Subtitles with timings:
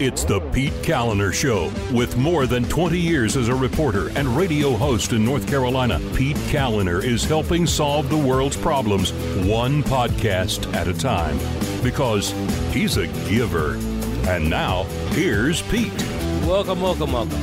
[0.00, 1.72] It's the Pete Kaliner Show.
[1.92, 6.36] With more than 20 years as a reporter and radio host in North Carolina, Pete
[6.52, 9.12] Kaliner is helping solve the world's problems
[9.44, 11.36] one podcast at a time
[11.82, 12.30] because
[12.72, 13.74] he's a giver.
[14.28, 16.00] And now, here's Pete.
[16.46, 17.40] Welcome, welcome, welcome.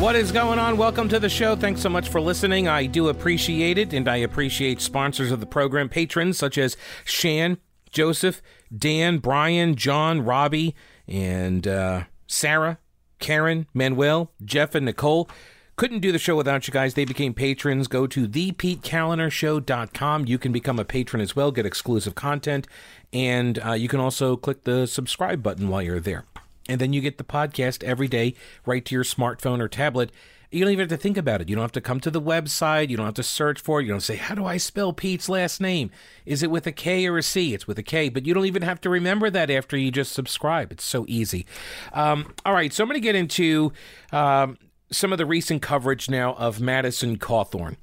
[0.00, 0.78] What is going on?
[0.78, 1.56] Welcome to the show.
[1.56, 2.68] Thanks so much for listening.
[2.68, 6.74] I do appreciate it, and I appreciate sponsors of the program, patrons such as
[7.04, 7.58] Shan,
[7.90, 8.40] Joseph,
[8.74, 10.74] Dan, Brian, John, Robbie,
[11.08, 12.78] and uh, Sarah,
[13.18, 15.28] Karen, Manuel, Jeff, and Nicole.
[15.76, 16.94] Couldn't do the show without you guys.
[16.94, 17.86] They became patrons.
[17.86, 20.26] Go to thepetekalinershow.com.
[20.26, 22.66] You can become a patron as well, get exclusive content,
[23.12, 26.24] and uh, you can also click the subscribe button while you're there.
[26.68, 28.34] And then you get the podcast every day
[28.64, 30.10] right to your smartphone or tablet.
[30.50, 31.48] You don't even have to think about it.
[31.48, 32.88] You don't have to come to the website.
[32.88, 33.84] You don't have to search for it.
[33.84, 35.90] You don't say, How do I spell Pete's last name?
[36.24, 37.54] Is it with a K or a C?
[37.54, 40.12] It's with a K, but you don't even have to remember that after you just
[40.12, 40.72] subscribe.
[40.72, 41.46] It's so easy.
[41.92, 43.72] Um, all right, so I'm going to get into
[44.12, 44.58] um,
[44.90, 47.76] some of the recent coverage now of Madison Cawthorn,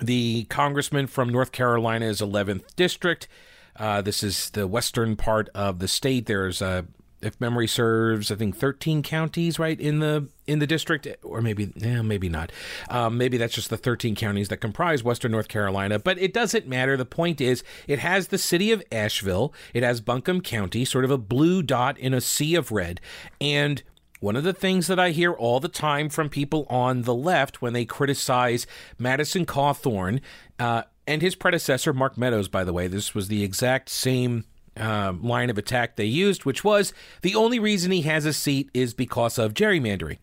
[0.00, 3.28] the congressman from North Carolina's 11th district.
[3.76, 6.26] Uh, this is the western part of the state.
[6.26, 6.86] There's a
[7.24, 11.72] if memory serves, I think 13 counties, right in the in the district, or maybe
[11.76, 12.52] yeah, maybe not.
[12.90, 15.98] Um, maybe that's just the 13 counties that comprise Western North Carolina.
[15.98, 16.96] But it doesn't matter.
[16.96, 19.54] The point is, it has the city of Asheville.
[19.72, 23.00] It has Buncombe County, sort of a blue dot in a sea of red,
[23.40, 23.82] and
[24.20, 27.60] one of the things that I hear all the time from people on the left
[27.60, 28.66] when they criticize
[28.98, 30.20] Madison Cawthorn
[30.58, 34.44] uh, and his predecessor, Mark Meadows, by the way, this was the exact same
[34.76, 38.70] uh, line of attack they used, which was the only reason he has a seat
[38.74, 40.18] is because of gerrymandering.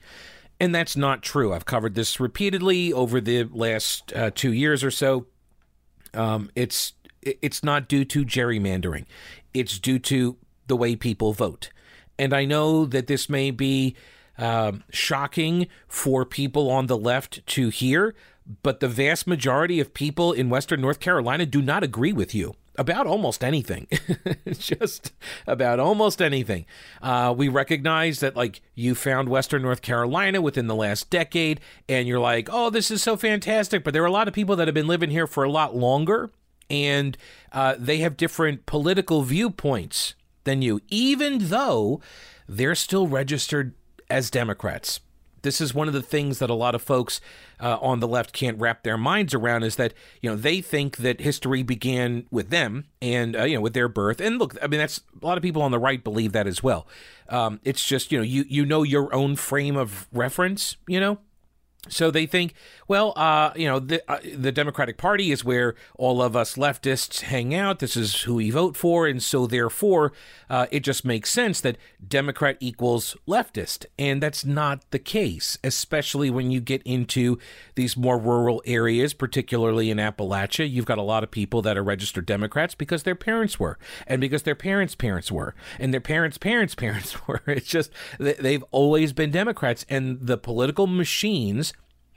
[0.59, 1.53] And that's not true.
[1.53, 5.25] I've covered this repeatedly over the last uh, two years or so.
[6.13, 9.05] Um, it's it's not due to gerrymandering.
[9.53, 11.69] It's due to the way people vote.
[12.17, 13.95] And I know that this may be
[14.37, 18.15] um, shocking for people on the left to hear,
[18.63, 22.55] but the vast majority of people in Western North Carolina do not agree with you
[22.77, 23.87] about almost anything.
[24.51, 25.13] Just
[25.45, 26.65] about almost anything.
[27.01, 32.07] Uh, we recognize that, like, you found Western North Carolina within the last decade, and
[32.07, 33.83] you're like, oh, this is so fantastic.
[33.83, 35.75] But there are a lot of people that have been living here for a lot
[35.75, 36.31] longer,
[36.69, 37.17] and
[37.51, 42.01] uh, they have different political viewpoints than you, even though
[42.47, 43.73] they're still registered
[44.09, 44.99] as Democrats
[45.41, 47.21] this is one of the things that a lot of folks
[47.59, 50.97] uh, on the left can't wrap their minds around is that you know they think
[50.97, 54.19] that history began with them and uh, you know with their birth.
[54.21, 56.63] And look i mean that's a lot of people on the right believe that as
[56.63, 56.87] well.
[57.29, 61.19] Um, it's just you know you you know your own frame of reference you know
[61.89, 62.53] so they think,
[62.87, 67.21] well, uh, you know, the, uh, the Democratic Party is where all of us leftists
[67.21, 67.79] hang out.
[67.79, 70.13] This is who we vote for, and so therefore,
[70.47, 71.77] uh, it just makes sense that
[72.07, 75.57] Democrat equals leftist, and that's not the case.
[75.63, 77.39] Especially when you get into
[77.73, 81.83] these more rural areas, particularly in Appalachia, you've got a lot of people that are
[81.83, 86.37] registered Democrats because their parents were, and because their parents' parents were, and their parents'
[86.37, 87.41] parents' parents were.
[87.47, 91.70] It's just they've always been Democrats, and the political machines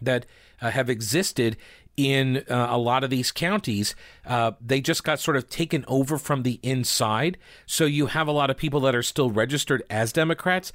[0.04, 0.26] that
[0.60, 1.56] uh, have existed
[1.97, 3.94] in uh, a lot of these counties,
[4.26, 7.38] uh, they just got sort of taken over from the inside.
[7.66, 10.72] So you have a lot of people that are still registered as Democrats,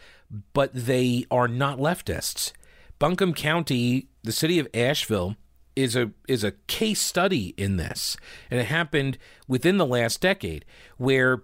[0.54, 2.54] but they are not leftists.
[3.00, 5.36] Buncombe County, the city of Asheville,
[5.76, 8.18] is a is a case study in this,
[8.52, 10.66] and it happened within the last decade,
[10.98, 11.44] where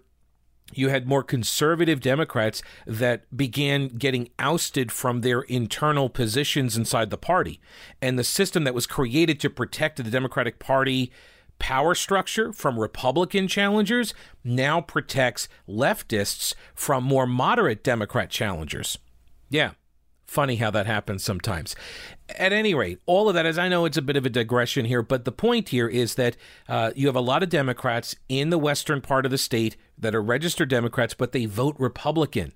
[0.73, 7.17] you had more conservative Democrats that began getting ousted from their internal positions inside the
[7.17, 7.59] party.
[8.01, 11.11] And the system that was created to protect the Democratic Party
[11.59, 18.97] power structure from Republican challengers now protects leftists from more moderate Democrat challengers.
[19.49, 19.71] Yeah.
[20.25, 21.75] Funny how that happens sometimes.
[22.29, 24.85] At any rate, all of that, as I know it's a bit of a digression
[24.85, 26.35] here, but the point here is that
[26.67, 30.15] uh, you have a lot of Democrats in the western part of the state that
[30.15, 32.53] are registered Democrats, but they vote Republican.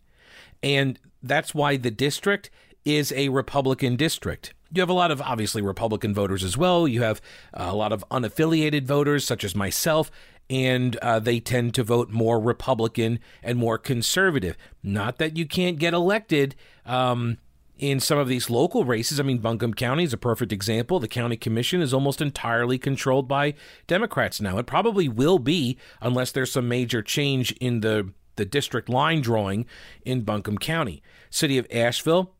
[0.61, 2.49] And that's why the district
[2.85, 4.53] is a Republican district.
[4.71, 6.87] You have a lot of obviously Republican voters as well.
[6.87, 7.21] You have
[7.53, 10.11] a lot of unaffiliated voters, such as myself,
[10.49, 14.57] and uh, they tend to vote more Republican and more conservative.
[14.83, 16.55] Not that you can't get elected.
[16.85, 17.37] Um,
[17.79, 19.19] in some of these local races.
[19.19, 20.99] I mean, Buncombe County is a perfect example.
[20.99, 23.55] The county commission is almost entirely controlled by
[23.87, 24.57] Democrats now.
[24.57, 29.65] It probably will be unless there's some major change in the the district line drawing
[30.05, 31.03] in Buncombe County.
[31.29, 32.35] City of Asheville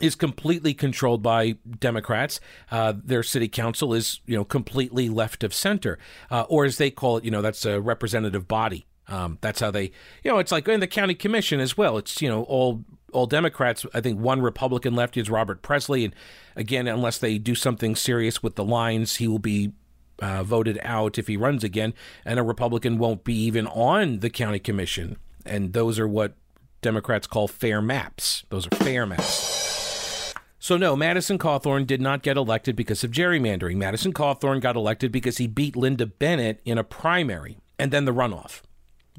[0.00, 2.40] is completely controlled by Democrats.
[2.70, 5.98] Uh, their city council is, you know, completely left of center,
[6.30, 8.86] uh, or as they call it, you know, that's a representative body.
[9.08, 9.84] Um, that's how they,
[10.22, 11.96] you know, it's like in the county commission as well.
[11.96, 13.86] It's you know all all Democrats.
[13.94, 16.14] I think one Republican left is Robert Pressley, and
[16.56, 19.72] again, unless they do something serious with the lines, he will be
[20.20, 21.94] uh, voted out if he runs again,
[22.24, 25.16] and a Republican won't be even on the county commission.
[25.46, 26.34] And those are what
[26.82, 28.44] Democrats call fair maps.
[28.50, 30.34] Those are fair maps.
[30.60, 33.76] So, no, Madison Cawthorn did not get elected because of gerrymandering.
[33.76, 38.12] Madison Cawthorn got elected because he beat Linda Bennett in a primary and then the
[38.12, 38.62] runoff.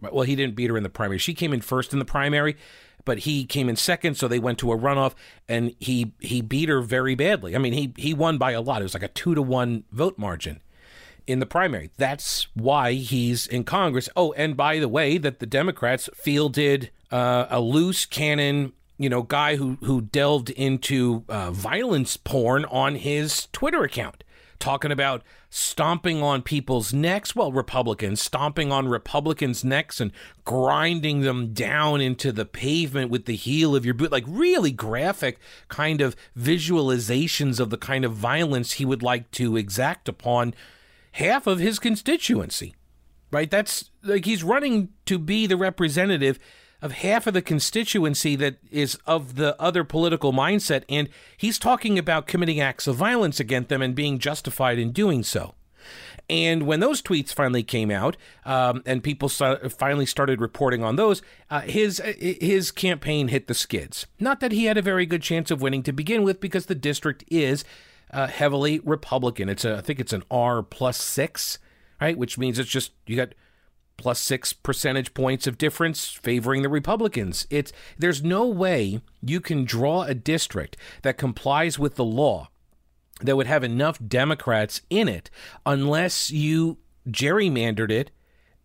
[0.02, 1.18] Well, he didn't beat her in the primary.
[1.18, 2.58] She came in first in the primary,
[3.06, 5.14] but he came in second, so they went to a runoff,
[5.48, 7.56] and he he beat her very badly.
[7.56, 8.82] I mean, he he won by a lot.
[8.82, 10.62] It was like a two to one vote margin
[11.28, 11.92] in the primary.
[11.98, 14.10] That's why he's in Congress.
[14.16, 19.24] Oh, and by the way, that the Democrats fielded uh, a loose cannon, you know,
[19.24, 24.24] guy who who delved into uh, violence porn on his Twitter account
[24.60, 27.36] talking about stomping on people's necks.
[27.36, 30.12] Well, Republicans stomping on Republicans' necks and
[30.46, 34.12] grinding them down into the pavement with the heel of your boot.
[34.12, 39.58] Like really graphic kind of visualizations of the kind of violence he would like to
[39.58, 40.54] exact upon
[41.14, 42.76] half of his constituency.
[43.32, 43.50] Right?
[43.50, 46.40] That's like he's running to be the representative
[46.82, 52.00] of half of the constituency that is of the other political mindset, and he's talking
[52.00, 55.56] about committing acts of violence against them and being justified in doing so.
[56.30, 58.16] And when those tweets finally came out,
[58.46, 64.06] um, and people finally started reporting on those, uh, his his campaign hit the skids.
[64.20, 66.76] Not that he had a very good chance of winning to begin with, because the
[66.76, 67.66] district is
[68.12, 69.50] uh, heavily Republican.
[69.50, 71.58] It's a, I think it's an R plus six,
[72.00, 72.18] right?
[72.18, 73.34] Which means it's just you got
[74.00, 77.46] plus six percentage points of difference favoring the Republicans.
[77.50, 82.48] It's there's no way you can draw a district that complies with the law
[83.22, 85.30] that would have enough Democrats in it
[85.66, 86.78] unless you
[87.10, 88.12] gerrymandered it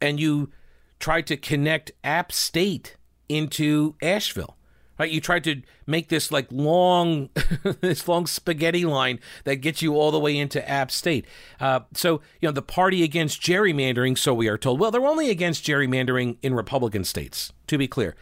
[0.00, 0.52] and you
[1.00, 2.96] tried to connect App State
[3.28, 4.56] into Asheville.
[4.98, 7.30] Right, you tried to make this like long,
[7.80, 11.26] this long spaghetti line that gets you all the way into App State.
[11.58, 14.78] Uh, so you know the party against gerrymandering, so we are told.
[14.78, 17.52] Well, they're only against gerrymandering in Republican states.
[17.66, 18.14] To be clear,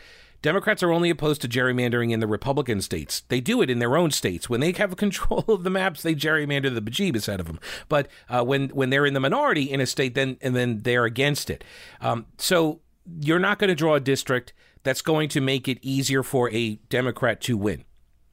[0.43, 3.23] Democrats are only opposed to gerrymandering in the Republican states.
[3.29, 4.51] They do it in their own states.
[4.51, 7.61] When they have control of the maps, they gerrymander the bejeebus out of them.
[7.89, 11.05] But uh, when when they're in the minority in a state, then and then they're
[11.05, 11.65] against it.
[12.01, 12.81] Um, so
[13.21, 16.75] you're not going to draw a district that's going to make it easier for a
[16.89, 17.85] Democrat to win.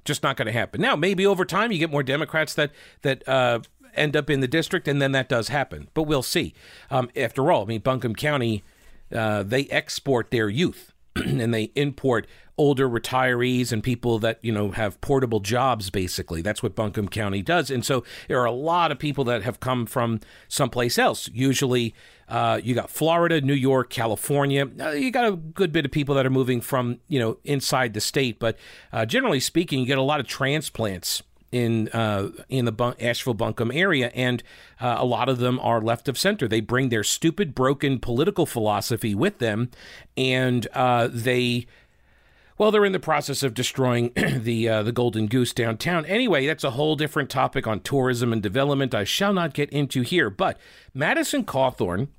[0.05, 0.81] Just not going to happen.
[0.81, 3.59] Now, maybe over time you get more Democrats that that uh,
[3.93, 5.89] end up in the district, and then that does happen.
[5.93, 6.53] But we'll see.
[6.89, 8.63] Um, after all, I mean, Buncombe County,
[9.13, 14.71] uh, they export their youth and they import older retirees and people that you know
[14.71, 18.91] have portable jobs basically that's what buncombe county does and so there are a lot
[18.91, 20.19] of people that have come from
[20.49, 21.95] someplace else usually
[22.29, 26.15] uh, you got florida new york california uh, you got a good bit of people
[26.15, 28.57] that are moving from you know inside the state but
[28.93, 31.21] uh, generally speaking you get a lot of transplants
[31.51, 34.43] in uh, in the Bun- Asheville Buncombe area, and
[34.79, 36.47] uh, a lot of them are left of center.
[36.47, 39.71] They bring their stupid, broken political philosophy with them,
[40.15, 41.65] and uh, they
[42.59, 46.05] well, they're in the process of destroying the uh, the Golden Goose downtown.
[46.05, 48.93] Anyway, that's a whole different topic on tourism and development.
[48.93, 50.29] I shall not get into here.
[50.29, 50.57] But
[50.93, 52.09] Madison Cawthorn,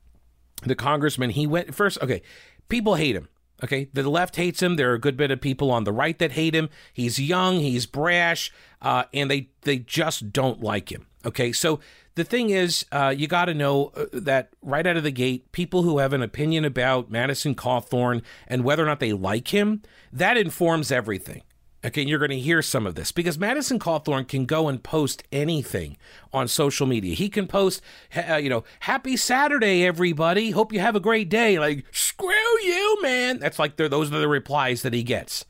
[0.64, 1.98] the congressman, he went first.
[2.02, 2.22] Okay,
[2.68, 3.28] people hate him.
[3.62, 4.76] Okay, the left hates him.
[4.76, 6.70] There are a good bit of people on the right that hate him.
[6.92, 11.06] He's young, he's brash, uh, and they they just don't like him.
[11.26, 11.80] Okay, so
[12.14, 15.52] the thing is, uh, you got to know uh, that right out of the gate,
[15.52, 19.82] people who have an opinion about Madison Cawthorn and whether or not they like him,
[20.12, 21.42] that informs everything.
[21.82, 25.22] Okay, you're going to hear some of this because Madison Cawthorn can go and post
[25.32, 25.96] anything
[26.30, 27.14] on social media.
[27.14, 27.80] He can post,
[28.14, 30.50] uh, you know, "Happy Saturday, everybody!
[30.50, 33.38] Hope you have a great day." Like, screw you, man.
[33.38, 35.46] That's like those are the replies that he gets.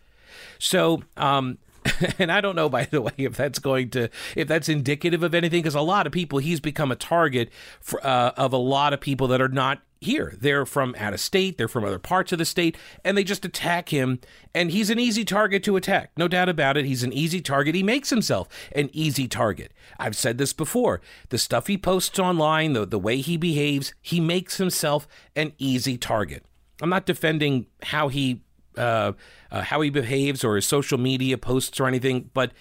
[0.60, 1.58] So, um,
[2.18, 5.34] and I don't know, by the way, if that's going to if that's indicative of
[5.34, 8.92] anything, because a lot of people he's become a target for, uh, of a lot
[8.92, 10.34] of people that are not here.
[10.38, 13.44] They're from out of state, they're from other parts of the state, and they just
[13.44, 14.20] attack him.
[14.54, 16.86] And he's an easy target to attack, no doubt about it.
[16.86, 17.74] He's an easy target.
[17.74, 19.72] He makes himself an easy target.
[19.98, 21.00] I've said this before.
[21.28, 25.98] The stuff he posts online, the the way he behaves, he makes himself an easy
[25.98, 26.44] target.
[26.82, 28.42] I'm not defending how he
[28.76, 29.12] uh,
[29.50, 32.52] uh, how he behaves or his social media posts or anything, but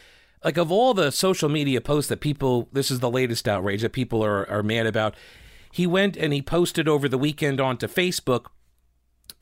[0.43, 3.91] like of all the social media posts that people, this is the latest outrage that
[3.91, 5.15] people are, are mad about.
[5.71, 8.47] He went and he posted over the weekend onto Facebook.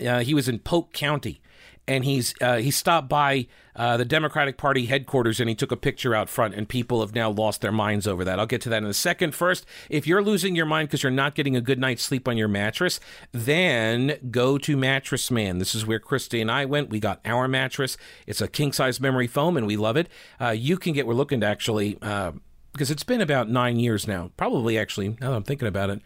[0.06, 1.42] Uh, he was in Polk County
[1.88, 5.78] and he's uh, he stopped by uh, the Democratic Party headquarters and he took a
[5.78, 8.40] picture out front, and people have now lost their minds over that.
[8.40, 9.34] I'll get to that in a second.
[9.34, 12.38] First, if you're losing your mind because you're not getting a good night's sleep on
[12.38, 13.00] your mattress,
[13.32, 15.60] then go to Mattress Man.
[15.60, 16.90] This is where Christy and I went.
[16.90, 17.98] We got our mattress.
[18.26, 20.10] It's a king size memory foam, and we love it.
[20.42, 21.08] Uh, you can get.
[21.08, 22.34] We're looking to actually uh,
[22.78, 24.30] because it's been about nine years now.
[24.38, 26.02] Probably actually, now that I'm thinking about it,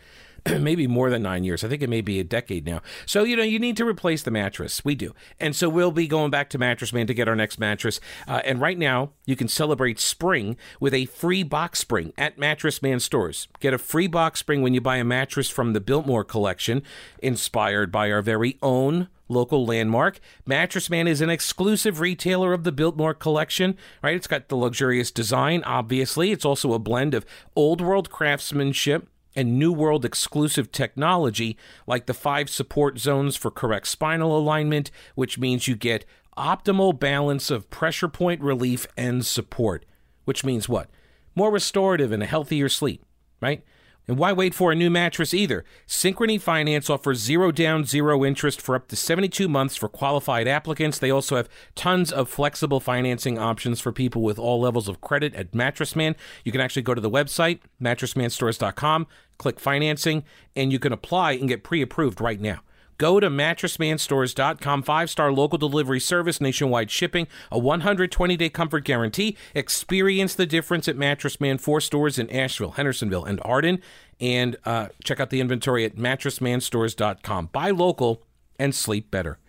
[0.59, 1.63] maybe more than nine years.
[1.63, 2.81] I think it may be a decade now.
[3.05, 4.83] So, you know, you need to replace the mattress.
[4.83, 5.13] We do.
[5.37, 7.99] And so we'll be going back to Mattress Man to get our next mattress.
[8.25, 12.81] Uh, and right now, you can celebrate spring with a free box spring at Mattress
[12.81, 13.49] Man stores.
[13.59, 16.83] Get a free box spring when you buy a mattress from the Biltmore collection,
[17.19, 20.19] inspired by our very own local landmark.
[20.45, 24.15] Mattress Man is an exclusive retailer of the Biltmore collection, right?
[24.15, 26.31] It's got the luxurious design, obviously.
[26.31, 31.57] It's also a blend of old world craftsmanship and New World exclusive technology
[31.87, 36.05] like the five support zones for correct spinal alignment, which means you get
[36.37, 39.85] optimal balance of pressure point relief and support,
[40.25, 40.89] which means what?
[41.35, 43.05] More restorative and a healthier sleep,
[43.41, 43.63] right?
[44.07, 45.63] And why wait for a new mattress either?
[45.87, 50.97] Synchrony Finance offers zero down, zero interest for up to 72 months for qualified applicants.
[50.97, 55.35] They also have tons of flexible financing options for people with all levels of credit
[55.35, 56.15] at Mattress Man.
[56.43, 60.23] You can actually go to the website, mattressmanstores.com, click financing,
[60.55, 62.61] and you can apply and get pre approved right now.
[63.01, 64.83] Go to mattressmanstores.com.
[64.83, 69.35] Five star local delivery service, nationwide shipping, a 120 day comfort guarantee.
[69.55, 71.57] Experience the difference at Mattress Man.
[71.57, 73.81] Four stores in Asheville, Hendersonville, and Arden.
[74.19, 77.47] And uh, check out the inventory at mattressmanstores.com.
[77.47, 78.21] Buy local
[78.59, 79.39] and sleep better.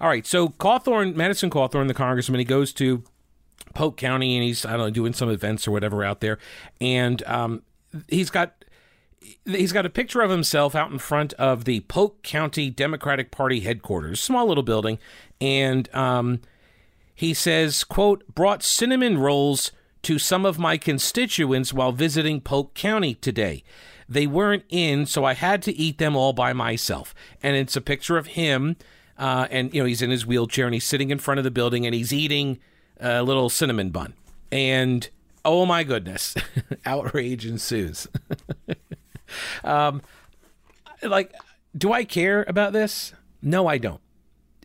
[0.00, 3.02] All right, so Cawthorn, Madison Cawthorn, the congressman, he goes to
[3.74, 6.38] Polk County and he's, I don't know, doing some events or whatever out there.
[6.80, 7.62] And um,
[8.06, 8.63] he's got
[9.44, 13.60] he's got a picture of himself out in front of the Polk County Democratic Party
[13.60, 14.98] headquarters, small little building,
[15.40, 16.40] and um,
[17.14, 23.14] he says, "quote brought cinnamon rolls to some of my constituents while visiting Polk County
[23.14, 23.62] today.
[24.08, 27.80] They weren't in, so I had to eat them all by myself." And it's a
[27.80, 28.76] picture of him,
[29.18, 31.50] uh, and you know he's in his wheelchair and he's sitting in front of the
[31.50, 32.58] building and he's eating
[33.00, 34.14] a little cinnamon bun,
[34.52, 35.08] and
[35.44, 36.34] oh my goodness,
[36.86, 38.08] outrage ensues.
[39.62, 40.02] Um,
[41.02, 41.32] like,
[41.76, 43.12] do I care about this?
[43.42, 44.00] No, I don't.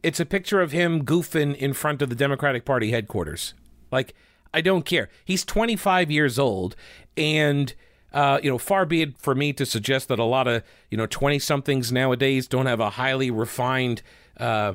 [0.02, 3.54] It's a picture of him goofing in front of the Democratic Party headquarters.
[3.92, 4.14] Like,
[4.54, 5.10] I don't care.
[5.26, 6.76] He's 25 years old,
[7.18, 7.74] and
[8.14, 10.98] uh, you know, far be it for me to suggest that a lot of you
[10.98, 14.02] know 20 somethings nowadays don't have a highly refined
[14.38, 14.74] uh,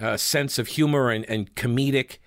[0.00, 2.18] uh, sense of humor and, and comedic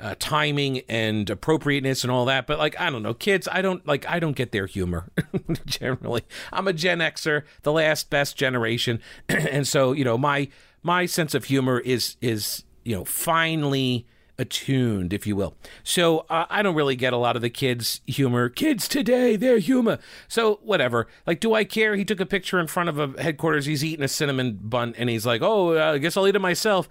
[0.00, 2.46] uh, timing and appropriateness and all that.
[2.46, 5.10] But like, I don't know, kids, I don't like, I don't get their humor
[5.66, 6.22] generally.
[6.52, 10.48] I'm a Gen Xer, the last best generation, and so you know, my
[10.82, 14.06] my sense of humor is is you know finely
[14.38, 15.56] attuned, if you will.
[15.82, 18.48] So uh, I don't really get a lot of the kids' humor.
[18.50, 19.98] Kids today, their humor.
[20.28, 21.06] So whatever.
[21.26, 21.96] Like, do I care?
[21.96, 23.66] He took a picture in front of a headquarters.
[23.66, 26.88] He's eating a cinnamon bun, and he's like, "Oh, I guess I'll eat it myself."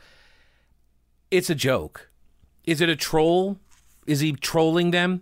[1.32, 2.10] It's a joke
[2.66, 3.60] is it a troll?
[4.06, 5.22] Is he trolling them?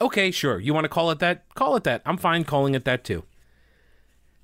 [0.00, 0.58] Okay, sure.
[0.58, 1.44] You want to call it that?
[1.54, 2.02] Call it that.
[2.04, 3.24] I'm fine calling it that too.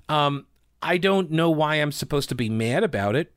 [0.07, 0.45] Um,
[0.81, 3.33] I don't know why I'm supposed to be mad about it,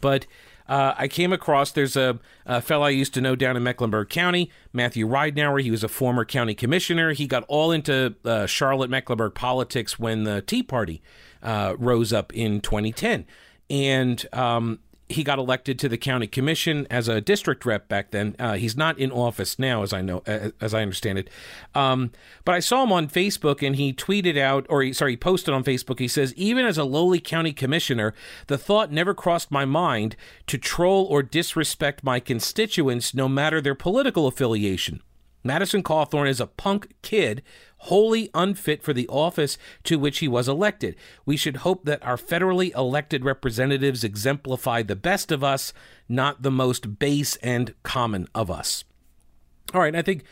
[0.00, 0.26] but
[0.66, 4.08] uh, I came across there's a, a fellow I used to know down in Mecklenburg
[4.08, 5.62] County, Matthew Ridenhour.
[5.62, 7.12] He was a former county commissioner.
[7.12, 11.02] He got all into uh, Charlotte Mecklenburg politics when the Tea Party
[11.42, 13.26] uh, rose up in 2010,
[13.68, 18.34] and um, he got elected to the county commission as a district rep back then.
[18.38, 20.22] Uh, he's not in office now, as I know,
[20.60, 21.30] as I understand it.
[21.74, 22.10] Um,
[22.44, 25.52] but I saw him on Facebook, and he tweeted out, or he, sorry, he posted
[25.52, 25.98] on Facebook.
[25.98, 28.14] He says, "Even as a lowly county commissioner,
[28.46, 33.74] the thought never crossed my mind to troll or disrespect my constituents, no matter their
[33.74, 35.02] political affiliation."
[35.46, 37.42] Madison Cawthorn is a punk kid
[37.84, 40.96] wholly unfit for the office to which he was elected.
[41.26, 45.72] We should hope that our federally elected representatives exemplify the best of us,
[46.08, 48.84] not the most base and common of us.
[49.74, 50.24] All right, I think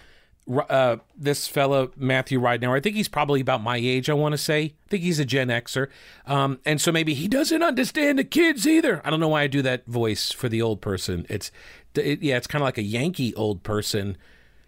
[0.68, 4.08] uh, this fellow Matthew Ridenhour, I think he's probably about my age.
[4.08, 5.88] I want to say, I think he's a Gen Xer,
[6.26, 9.02] um, and so maybe he doesn't understand the kids either.
[9.04, 11.26] I don't know why I do that voice for the old person.
[11.28, 11.50] It's,
[11.94, 14.16] it, yeah, it's kind of like a Yankee old person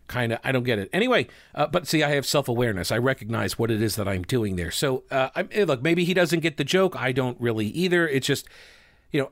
[0.07, 0.89] kind of i don't get it.
[0.93, 2.93] Anyway uh, but see i have self-awareness.
[2.93, 4.71] I recognize what it is that i'm doing there.
[4.71, 6.97] So uh, I, eh, look maybe he doesn't get the joke.
[6.97, 8.07] I don't really either.
[8.07, 8.49] It's just
[9.11, 9.31] you know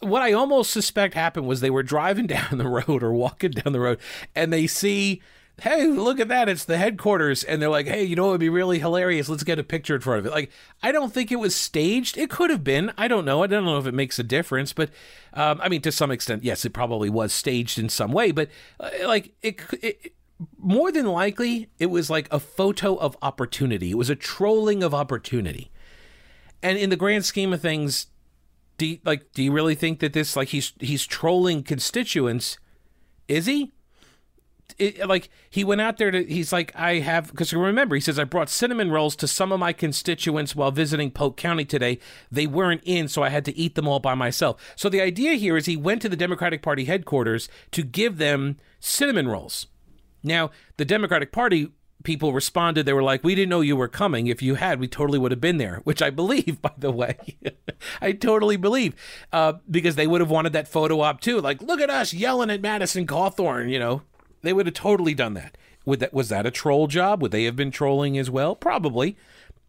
[0.00, 3.72] what i almost suspect happened was they were driving down the road or walking down
[3.72, 3.98] the road
[4.34, 5.22] and they see
[5.62, 6.48] hey, look at that.
[6.48, 7.44] It's the headquarters.
[7.44, 9.28] And they're like, hey, you know, it would be really hilarious.
[9.28, 10.32] Let's get a picture in front of it.
[10.32, 10.50] Like,
[10.82, 12.18] I don't think it was staged.
[12.18, 12.92] It could have been.
[12.98, 13.42] I don't know.
[13.42, 14.72] I don't know if it makes a difference.
[14.72, 14.90] But,
[15.34, 18.32] um, I mean, to some extent, yes, it probably was staged in some way.
[18.32, 18.50] But,
[18.80, 20.14] uh, like, it, it
[20.58, 23.92] more than likely, it was like a photo of opportunity.
[23.92, 25.70] It was a trolling of opportunity.
[26.62, 28.06] And in the grand scheme of things,
[28.78, 32.58] do you, like do you really think that this like he's he's trolling constituents?
[33.28, 33.72] Is he?
[34.78, 38.18] It, like he went out there to he's like I have because remember he says
[38.18, 41.98] I brought cinnamon rolls to some of my constituents while visiting Polk County today.
[42.30, 44.72] They weren't in, so I had to eat them all by myself.
[44.74, 48.56] So the idea here is he went to the Democratic Party headquarters to give them
[48.80, 49.66] cinnamon rolls.
[50.22, 51.68] Now, the Democratic Party
[52.02, 52.86] people responded.
[52.86, 54.26] They were like, We didn't know you were coming.
[54.26, 57.16] If you had, we totally would have been there, which I believe, by the way.
[58.00, 58.94] I totally believe
[59.32, 61.40] uh, because they would have wanted that photo op too.
[61.40, 64.02] Like, look at us yelling at Madison Cawthorn, you know.
[64.42, 65.56] They would have totally done that.
[65.84, 67.22] Would that was that a troll job?
[67.22, 68.54] Would they have been trolling as well?
[68.54, 69.16] Probably.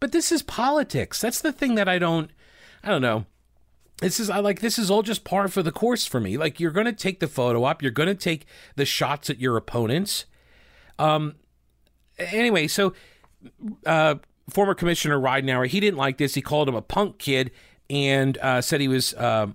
[0.00, 1.20] But this is politics.
[1.20, 2.30] That's the thing that I don't
[2.82, 3.26] I don't know.
[3.98, 6.36] This is I like this is all just par for the course for me.
[6.36, 9.40] Like you're going to take the photo op, you're going to take the shots at
[9.40, 10.26] your opponents
[10.98, 11.36] um,
[12.18, 12.94] anyway, so
[13.86, 14.16] uh,
[14.48, 16.34] former Commissioner Ridenhour, he didn't like this.
[16.34, 17.50] He called him a punk kid
[17.90, 19.48] and uh, said he was uh,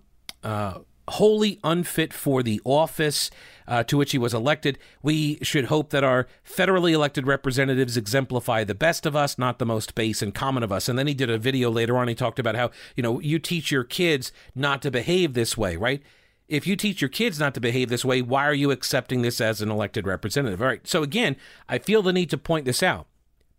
[0.43, 3.29] uh, wholly unfit for the office
[3.67, 4.79] uh, to which he was elected.
[5.01, 9.65] We should hope that our federally elected representatives exemplify the best of us, not the
[9.65, 10.89] most base and common of us.
[10.89, 12.07] And then he did a video later on.
[12.07, 15.75] He talked about how, you know, you teach your kids not to behave this way,
[15.75, 16.01] right?
[16.49, 19.39] if you teach your kids not to behave this way, why are you accepting this
[19.39, 20.61] as an elected representative?
[20.61, 20.85] All right.
[20.85, 21.35] So again,
[21.69, 23.05] I feel the need to point this out.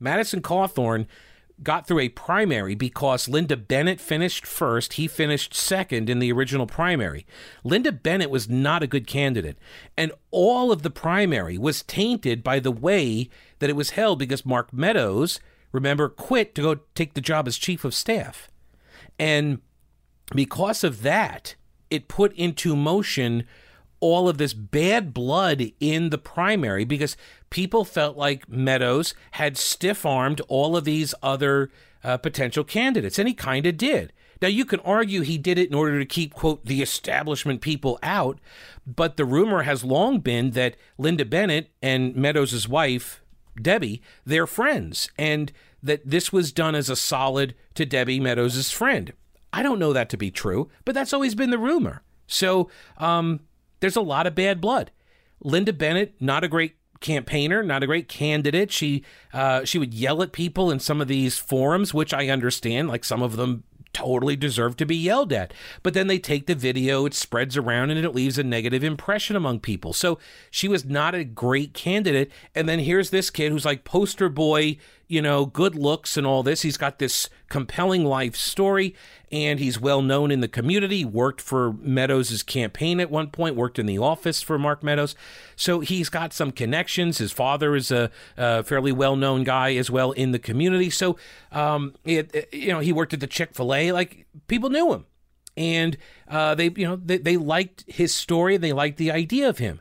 [0.00, 1.06] Madison Cawthorn
[1.62, 4.94] got through a primary because Linda Bennett finished first.
[4.94, 7.26] He finished second in the original primary.
[7.64, 9.58] Linda Bennett was not a good candidate.
[9.96, 14.46] And all of the primary was tainted by the way that it was held because
[14.46, 15.40] Mark Meadows,
[15.72, 18.48] remember, quit to go take the job as chief of staff.
[19.18, 19.60] And
[20.34, 21.56] because of that,
[21.90, 23.44] it put into motion
[24.00, 27.16] all of this bad blood in the primary because
[27.50, 31.70] people felt like Meadows had stiff armed all of these other
[32.02, 34.12] uh, potential candidates, and he kind of did.
[34.40, 37.98] Now, you can argue he did it in order to keep, quote, the establishment people
[38.02, 38.38] out,
[38.86, 43.20] but the rumor has long been that Linda Bennett and Meadows' wife,
[43.60, 49.12] Debbie, they're friends, and that this was done as a solid to Debbie Meadows' friend.
[49.52, 52.02] I don't know that to be true, but that's always been the rumor.
[52.26, 53.40] So um,
[53.80, 54.90] there's a lot of bad blood.
[55.42, 58.70] Linda Bennett, not a great campaigner, not a great candidate.
[58.70, 62.88] She uh, she would yell at people in some of these forums, which I understand.
[62.88, 65.52] Like some of them totally deserve to be yelled at.
[65.82, 69.36] But then they take the video, it spreads around, and it leaves a negative impression
[69.36, 69.92] among people.
[69.92, 70.18] So
[70.50, 72.30] she was not a great candidate.
[72.54, 74.78] And then here's this kid who's like poster boy,
[75.10, 76.62] you know, good looks and all this.
[76.62, 78.94] He's got this compelling life story
[79.32, 81.04] and he's well known in the community.
[81.04, 85.16] Worked for Meadows' campaign at one point, worked in the office for Mark Meadows.
[85.56, 87.18] So he's got some connections.
[87.18, 90.90] His father is a, a fairly well known guy as well in the community.
[90.90, 91.16] So,
[91.50, 93.90] um, it, it, you know, he worked at the Chick fil A.
[93.90, 95.06] Like people knew him.
[95.56, 95.96] And
[96.28, 98.56] uh, they, you know, they, they liked his story.
[98.56, 99.80] They liked the idea of him.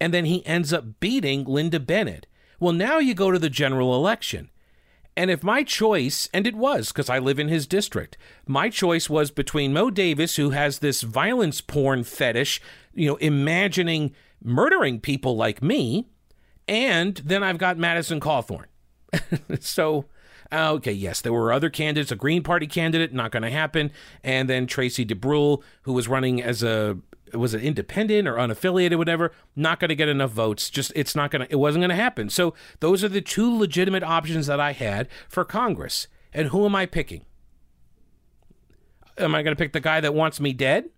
[0.00, 2.28] And then he ends up beating Linda Bennett.
[2.60, 4.50] Well, now you go to the general election.
[5.18, 9.10] And if my choice, and it was because I live in his district, my choice
[9.10, 12.62] was between Mo Davis, who has this violence porn fetish,
[12.94, 16.06] you know, imagining murdering people like me,
[16.68, 18.66] and then I've got Madison Cawthorn.
[19.58, 20.04] so,
[20.52, 23.90] uh, okay, yes, there were other candidates, a Green Party candidate, not going to happen,
[24.22, 26.96] and then Tracey DeBruhl, who was running as a
[27.34, 30.70] was it independent or unaffiliated, whatever, not going to get enough votes.
[30.70, 32.30] Just it's not going to, it wasn't going to happen.
[32.30, 36.08] So those are the two legitimate options that I had for Congress.
[36.32, 37.24] And who am I picking?
[39.16, 40.90] Am I going to pick the guy that wants me dead?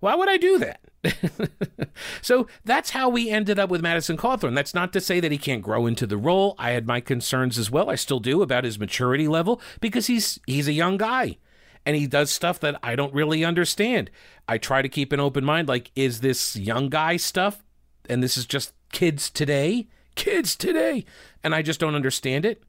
[0.00, 0.80] Why would I do that?
[2.22, 4.54] so that's how we ended up with Madison Cawthorn.
[4.54, 6.54] That's not to say that he can't grow into the role.
[6.58, 7.90] I had my concerns as well.
[7.90, 11.38] I still do about his maturity level because he's he's a young guy
[11.86, 14.10] and he does stuff that I don't really understand.
[14.46, 17.62] I try to keep an open mind like is this young guy stuff
[18.08, 19.88] and this is just kids today?
[20.14, 21.04] Kids today.
[21.42, 22.62] And I just don't understand it.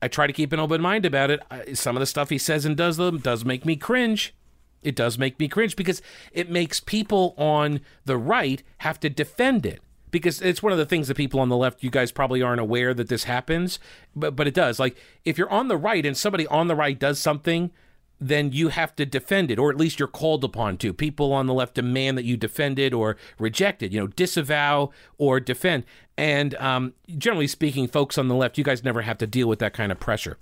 [0.00, 1.40] I try to keep an open mind about it.
[1.76, 4.34] Some of the stuff he says and does them does make me cringe.
[4.82, 9.66] It does make me cringe because it makes people on the right have to defend
[9.66, 12.40] it because it's one of the things that people on the left you guys probably
[12.40, 13.78] aren't aware that this happens
[14.14, 16.98] but but it does like if you're on the right and somebody on the right
[16.98, 17.70] does something
[18.20, 20.92] then you have to defend it, or at least you're called upon to.
[20.92, 24.90] People on the left demand that you defend it or reject it, you know, disavow
[25.18, 25.84] or defend.
[26.16, 29.58] And um, generally speaking, folks on the left, you guys never have to deal with
[29.58, 30.38] that kind of pressure.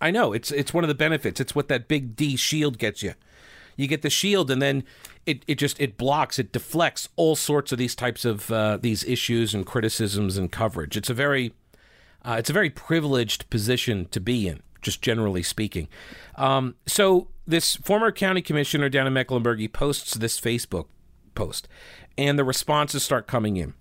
[0.00, 1.40] I know it's it's one of the benefits.
[1.40, 3.14] It's what that big D shield gets you.
[3.76, 4.84] You get the shield, and then
[5.26, 9.02] it, it just it blocks, it deflects all sorts of these types of uh, these
[9.04, 10.96] issues and criticisms and coverage.
[10.96, 11.54] It's a very
[12.24, 15.88] uh, it's a very privileged position to be in, just generally speaking.
[16.36, 20.86] Um, so this former county commissioner down in Mecklenburg he posts this Facebook
[21.34, 21.68] post,
[22.18, 23.74] and the responses start coming in,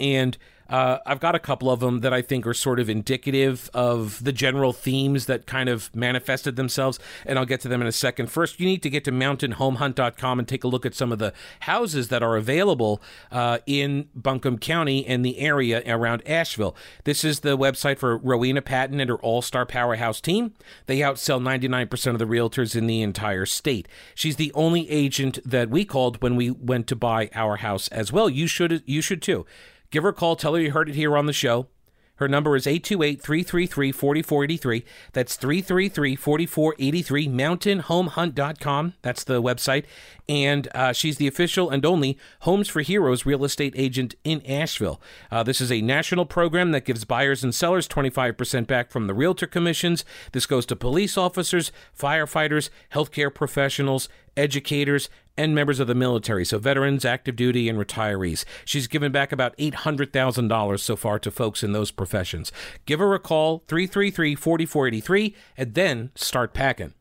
[0.00, 3.70] and uh, I've got a couple of them that I think are sort of indicative
[3.74, 7.86] of the general themes that kind of manifested themselves, and I'll get to them in
[7.86, 8.30] a second.
[8.30, 11.32] First, you need to get to mountainhomehunt.com and take a look at some of the
[11.60, 16.74] houses that are available uh, in Buncombe County and the area around Asheville.
[17.04, 20.54] This is the website for Rowena Patton and her all star powerhouse team.
[20.86, 23.88] They outsell 99% of the realtors in the entire state.
[24.14, 28.12] She's the only agent that we called when we went to buy our house as
[28.12, 28.28] well.
[28.30, 29.46] You should, you should too.
[29.94, 30.34] Give her a call.
[30.34, 31.68] Tell her you heard it here on the show.
[32.16, 34.84] Her number is 828 333 4483.
[35.12, 38.94] That's 333 4483, mountainhomehunt.com.
[39.02, 39.84] That's the website.
[40.28, 45.00] And uh, she's the official and only Homes for Heroes real estate agent in Asheville.
[45.30, 49.14] Uh, this is a national program that gives buyers and sellers 25% back from the
[49.14, 50.04] realtor commissions.
[50.32, 56.58] This goes to police officers, firefighters, healthcare professionals, educators, and members of the military, so
[56.58, 58.44] veterans, active duty, and retirees.
[58.64, 62.52] She's given back about $800,000 so far to folks in those professions.
[62.86, 66.94] Give her a call, 333 4483, and then start packing.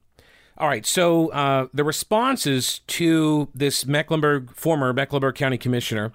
[0.58, 6.14] All right, so uh, the responses to this Mecklenburg, former Mecklenburg County Commissioner,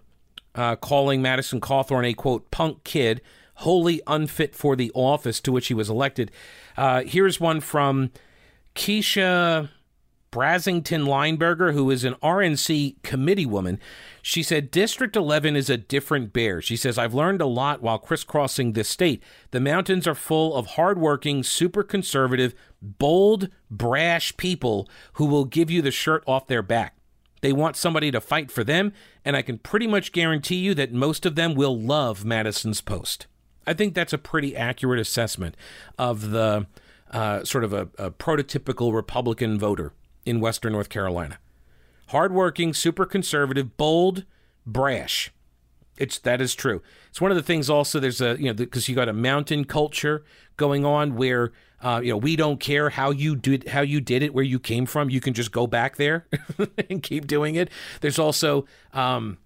[0.55, 3.21] uh, calling Madison Cawthorn a quote, punk kid,
[3.55, 6.31] wholly unfit for the office to which he was elected.
[6.77, 8.11] Uh, here's one from
[8.75, 9.69] Keisha
[10.31, 13.81] Brasington Lineberger, who is an RNC committee woman,
[14.23, 16.61] she said District 11 is a different bear.
[16.61, 19.23] She says, I've learned a lot while crisscrossing this state.
[19.53, 25.81] The mountains are full of hardworking, super conservative, bold, brash people who will give you
[25.81, 26.97] the shirt off their back.
[27.41, 28.93] They want somebody to fight for them,
[29.25, 33.27] and I can pretty much guarantee you that most of them will love Madison's post.
[33.67, 35.57] I think that's a pretty accurate assessment
[35.99, 36.67] of the
[37.11, 39.93] uh, sort of a, a prototypical Republican voter
[40.29, 41.39] in Western North Carolina.
[42.09, 44.25] Hardworking, super conservative, bold,
[44.67, 45.33] brash.
[45.97, 46.83] It's that is true.
[47.09, 47.69] It's one of the things.
[47.69, 50.25] Also, there's a you know because you got a mountain culture
[50.57, 54.23] going on where uh, you know we don't care how you did how you did
[54.23, 55.11] it, where you came from.
[55.11, 56.27] You can just go back there
[56.91, 57.71] and keep doing it.
[58.01, 59.39] There's also um,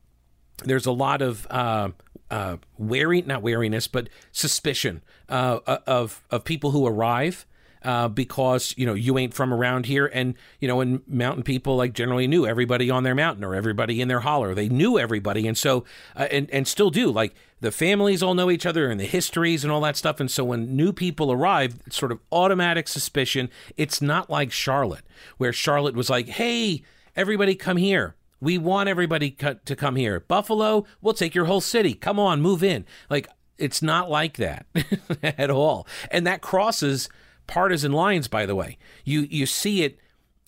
[0.65, 1.91] there's a lot of uh,
[2.31, 7.47] uh, wary not wariness, but suspicion uh, of of people who arrive
[7.85, 11.77] uh, because you know you ain't from around here, and you know, and mountain people
[11.77, 14.55] like generally knew everybody on their mountain or everybody in their holler.
[14.55, 15.85] They knew everybody, and so
[16.17, 17.11] uh, and and still do.
[17.11, 20.21] Like the families all know each other and the histories and all that stuff.
[20.21, 23.51] And so when new people arrive, it's sort of automatic suspicion.
[23.77, 25.05] It's not like Charlotte,
[25.39, 26.83] where Charlotte was like, "Hey,
[27.17, 30.19] everybody, come here." We want everybody to come here.
[30.19, 31.95] Buffalo, we'll take your whole city.
[31.95, 32.85] Come on, move in.
[33.09, 34.67] Like, it's not like that
[35.23, 35.87] at all.
[36.11, 37.09] And that crosses
[37.47, 38.29] partisan lines.
[38.29, 39.99] By the way, you you see it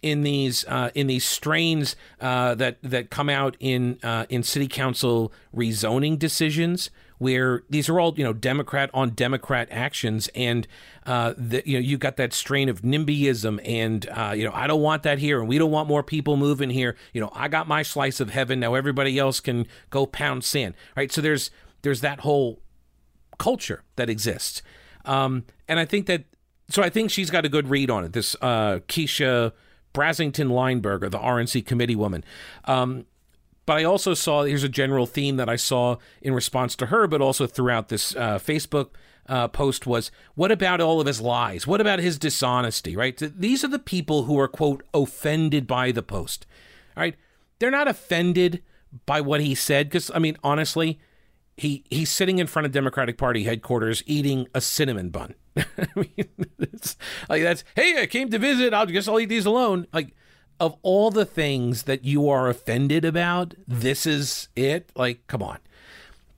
[0.05, 4.69] in these uh, in these strains uh, that that come out in uh, in city
[4.69, 10.69] council rezoning decisions, where these are all you know Democrat on Democrat actions, and
[11.07, 14.67] uh, the, you know you got that strain of NIMBYism, and uh, you know I
[14.67, 16.97] don't want that here, and we don't want more people moving here.
[17.15, 18.75] You know I got my slice of heaven now.
[18.75, 21.11] Everybody else can go pound sand, right?
[21.11, 22.61] So there's there's that whole
[23.39, 24.61] culture that exists,
[25.07, 26.25] um, and I think that
[26.69, 28.13] so I think she's got a good read on it.
[28.13, 29.53] This uh, Keisha
[29.93, 32.25] Brasington Lineberger, the RNC committee woman.
[32.65, 33.07] Um,
[33.67, 37.07] but I also saw here's a general theme that I saw in response to her,
[37.07, 38.91] but also throughout this uh, Facebook
[39.27, 41.67] uh, post was what about all of his lies?
[41.67, 42.95] What about his dishonesty?
[42.97, 43.17] Right?
[43.17, 46.47] These are the people who are quote offended by the post.
[46.97, 47.17] All right,
[47.59, 48.63] they're not offended
[49.07, 51.01] by what he said because I mean honestly,
[51.57, 55.35] he he's sitting in front of Democratic Party headquarters eating a cinnamon bun.
[55.57, 56.29] I mean,
[57.29, 58.75] like that's hey, I came to visit.
[58.75, 59.87] I'll guess I'll eat these alone.
[59.93, 60.15] Like
[60.61, 64.91] of all the things that you are offended about, this is it.
[64.95, 65.59] Like, come on.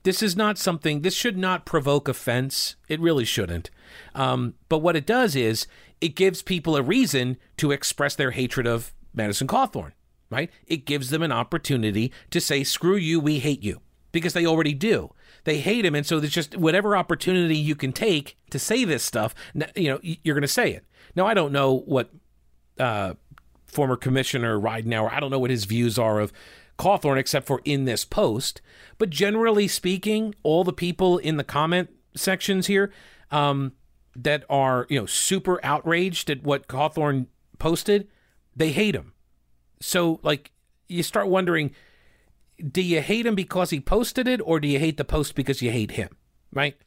[0.03, 1.01] This is not something.
[1.01, 2.75] This should not provoke offense.
[2.87, 3.69] It really shouldn't.
[4.15, 5.67] Um, but what it does is
[5.99, 9.91] it gives people a reason to express their hatred of Madison Cawthorn.
[10.29, 10.49] Right?
[10.65, 14.73] It gives them an opportunity to say, "Screw you, we hate you." because they already
[14.73, 15.13] do.
[15.47, 19.01] They hate him, and so it's just whatever opportunity you can take to say this
[19.01, 19.33] stuff.
[19.77, 20.83] You know, you're going to say it.
[21.15, 22.09] Now, I don't know what
[22.77, 23.13] uh,
[23.65, 25.09] former commissioner Ridenhour.
[25.09, 26.33] I don't know what his views are of
[26.77, 28.59] Cawthorn, except for in this post.
[28.97, 32.91] But generally speaking, all the people in the comment sections here
[33.31, 33.71] um,
[34.17, 38.09] that are you know super outraged at what Cawthorn posted,
[38.53, 39.13] they hate him.
[39.79, 40.51] So like
[40.89, 41.71] you start wondering,
[42.71, 45.61] do you hate him because he posted it, or do you hate the post because
[45.61, 46.15] you hate him?
[46.51, 46.77] Right?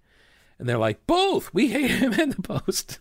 [0.58, 1.52] And they're like, both.
[1.54, 2.98] We hate him and the post.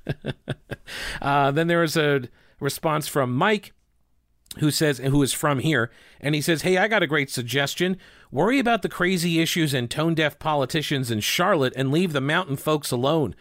[1.22, 2.30] uh, then there was a
[2.60, 3.74] response from Mike
[4.58, 7.96] who says who is from here and he says hey i got a great suggestion
[8.32, 12.58] worry about the crazy issues and tone deaf politicians in charlotte and leave the mountain
[12.58, 13.36] folks alone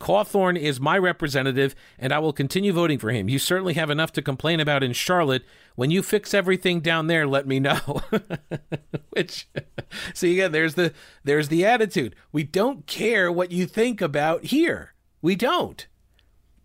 [0.00, 3.28] Cawthorn is my representative, and I will continue voting for him.
[3.28, 5.44] You certainly have enough to complain about in Charlotte.
[5.76, 8.00] When you fix everything down there, let me know.
[9.10, 9.46] Which,
[10.14, 12.16] see again, there's the there's the attitude.
[12.32, 14.94] We don't care what you think about here.
[15.20, 15.86] We don't.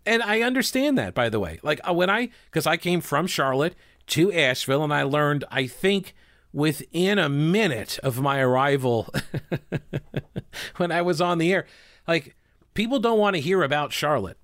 [0.06, 1.60] And I understand that, by the way.
[1.62, 3.74] Like uh, when I, because I came from Charlotte
[4.08, 6.14] to Asheville, and I learned, I think,
[6.54, 9.12] within a minute of my arrival,
[10.76, 11.66] when I was on the air,
[12.08, 12.34] like
[12.76, 14.38] people don't want to hear about Charlotte.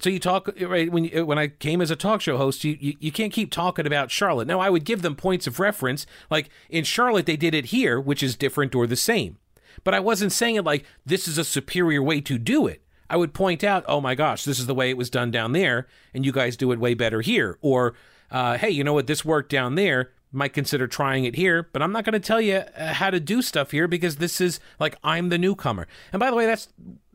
[0.00, 2.76] So you talk right when you, when I came as a talk show host, you,
[2.80, 4.46] you you can't keep talking about Charlotte.
[4.46, 8.00] Now I would give them points of reference, like in Charlotte they did it here,
[8.00, 9.38] which is different or the same.
[9.84, 12.82] But I wasn't saying it like this is a superior way to do it.
[13.10, 15.52] I would point out, oh my gosh, this is the way it was done down
[15.52, 17.58] there, and you guys do it way better here.
[17.60, 17.94] Or,
[18.30, 21.80] uh, hey, you know what, this worked down there, might consider trying it here, but
[21.80, 24.60] I'm not going to tell you uh, how to do stuff here because this is
[24.78, 25.86] like I'm the newcomer.
[26.12, 26.68] And by the way, that's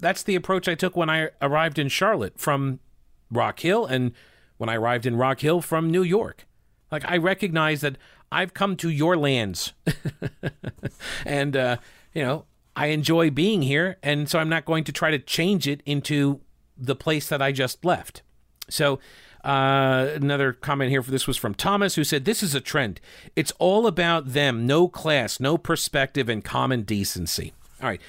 [0.04, 2.80] that's the approach I took when I arrived in Charlotte from
[3.32, 4.12] Rock Hill and
[4.58, 6.46] when I arrived in Rock Hill from New York.
[6.92, 7.98] Like I recognize that
[8.32, 9.74] I've come to your lands.
[11.26, 11.78] and uh,
[12.14, 15.68] you know, I enjoy being here and so I'm not going to try to change
[15.68, 16.42] it into
[16.78, 18.22] the place that I just left.
[18.70, 19.00] So
[19.44, 23.02] uh, another comment here for this was from Thomas, who said, This is a trend.
[23.36, 27.54] It's all about them, no class, no perspective, and common decency.
[27.82, 28.02] All right.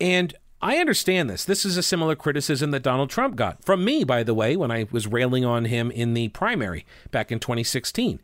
[0.00, 1.44] And I understand this.
[1.44, 4.70] This is a similar criticism that Donald Trump got from me, by the way, when
[4.70, 8.20] I was railing on him in the primary back in 2016.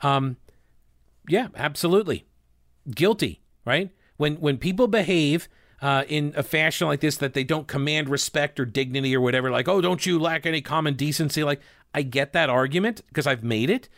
[0.00, 0.38] Um,
[1.28, 2.24] yeah, absolutely.
[2.90, 3.90] Guilty, right?
[4.16, 5.46] When when people behave
[5.82, 9.50] uh, in a fashion like this that they don't command respect or dignity or whatever,
[9.50, 11.44] like, oh, don't you lack any common decency?
[11.44, 11.60] Like,
[11.92, 13.90] I get that argument because I've made it.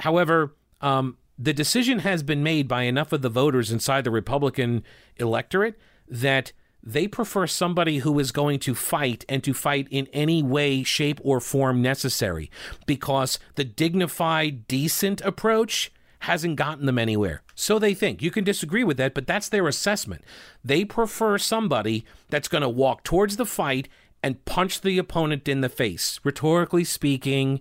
[0.00, 4.82] However, um, the decision has been made by enough of the voters inside the Republican
[5.16, 10.42] electorate that they prefer somebody who is going to fight and to fight in any
[10.42, 12.50] way, shape, or form necessary
[12.86, 17.42] because the dignified, decent approach hasn't gotten them anywhere.
[17.54, 18.22] So they think.
[18.22, 20.24] You can disagree with that, but that's their assessment.
[20.64, 23.88] They prefer somebody that's going to walk towards the fight
[24.22, 26.20] and punch the opponent in the face.
[26.22, 27.60] Rhetorically speaking,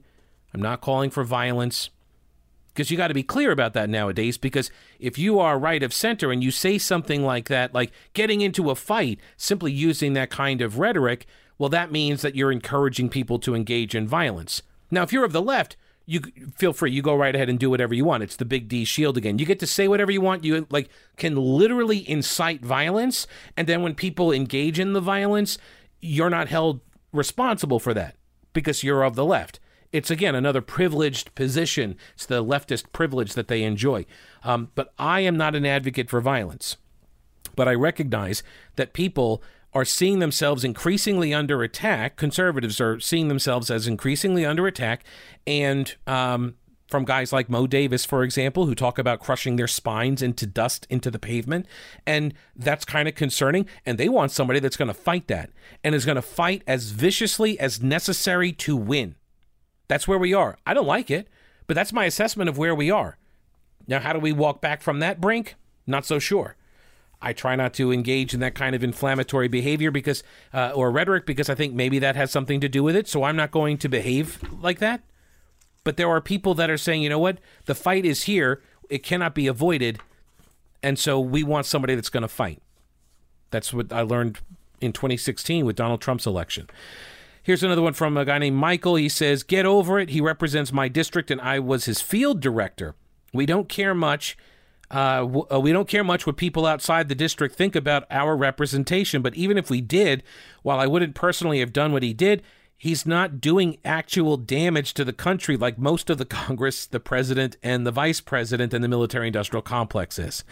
[0.53, 1.89] I'm not calling for violence
[2.73, 5.93] because you got to be clear about that nowadays because if you are right of
[5.93, 10.29] center and you say something like that like getting into a fight simply using that
[10.29, 11.25] kind of rhetoric
[11.57, 14.61] well that means that you're encouraging people to engage in violence.
[14.91, 16.21] Now if you're of the left you
[16.55, 18.23] feel free you go right ahead and do whatever you want.
[18.23, 19.39] It's the big d shield again.
[19.39, 20.43] You get to say whatever you want.
[20.43, 23.27] You like can literally incite violence
[23.57, 25.57] and then when people engage in the violence
[26.01, 26.79] you're not held
[27.11, 28.15] responsible for that
[28.53, 29.59] because you're of the left.
[29.91, 31.95] It's again another privileged position.
[32.13, 34.05] It's the leftist privilege that they enjoy.
[34.43, 36.77] Um, but I am not an advocate for violence.
[37.55, 38.43] But I recognize
[38.75, 39.41] that people
[39.73, 42.15] are seeing themselves increasingly under attack.
[42.15, 45.03] Conservatives are seeing themselves as increasingly under attack,
[45.45, 46.55] and um,
[46.87, 50.87] from guys like Mo Davis, for example, who talk about crushing their spines into dust
[50.89, 51.67] into the pavement.
[52.05, 53.67] And that's kind of concerning.
[53.85, 55.51] And they want somebody that's going to fight that
[55.83, 59.15] and is going to fight as viciously as necessary to win.
[59.89, 60.57] That's where we are.
[60.65, 61.27] I don't like it,
[61.67, 63.17] but that's my assessment of where we are.
[63.87, 65.55] Now, how do we walk back from that brink?
[65.85, 66.55] Not so sure.
[67.21, 70.23] I try not to engage in that kind of inflammatory behavior because,
[70.53, 73.09] uh, or rhetoric, because I think maybe that has something to do with it.
[73.09, 75.01] So I'm not going to behave like that.
[75.83, 78.99] But there are people that are saying, you know what, the fight is here, it
[78.99, 79.99] cannot be avoided,
[80.83, 82.61] and so we want somebody that's going to fight.
[83.49, 84.39] That's what I learned
[84.81, 86.69] in 2016 with Donald Trump's election.
[87.43, 88.95] Here's another one from a guy named Michael.
[88.95, 90.09] He says, Get over it.
[90.09, 92.95] He represents my district, and I was his field director.
[93.33, 94.37] We don't care much.
[94.91, 99.21] Uh, uh we don't care much what people outside the district think about our representation,
[99.21, 100.23] but even if we did,
[100.63, 102.41] while I wouldn't personally have done what he did,
[102.75, 107.57] he's not doing actual damage to the country like most of the Congress, the president,
[107.61, 110.43] and the vice president and the military industrial complex is.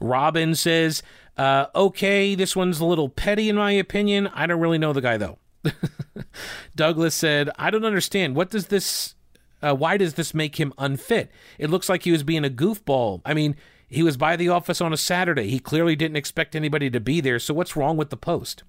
[0.00, 1.02] Robin says,
[1.38, 4.26] uh, okay, this one's a little petty in my opinion.
[4.28, 5.38] I don't really know the guy though.
[6.76, 8.36] Douglas said, I don't understand.
[8.36, 9.14] What does this
[9.62, 11.30] Uh, why does this make him unfit?
[11.58, 13.22] It looks like he was being a goofball.
[13.24, 13.56] I mean,
[13.88, 15.48] he was by the office on a Saturday.
[15.48, 17.38] He clearly didn't expect anybody to be there.
[17.38, 18.64] So what's wrong with the post?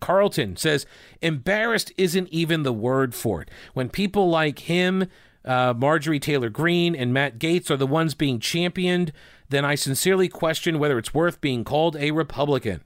[0.00, 0.86] Carlton says,
[1.20, 3.50] embarrassed isn't even the word for it.
[3.74, 5.08] When people like him,
[5.44, 9.12] uh, Marjorie Taylor Greene, and Matt Gaetz are the ones being championed,
[9.50, 12.80] then I sincerely question whether it's worth being called a Republican.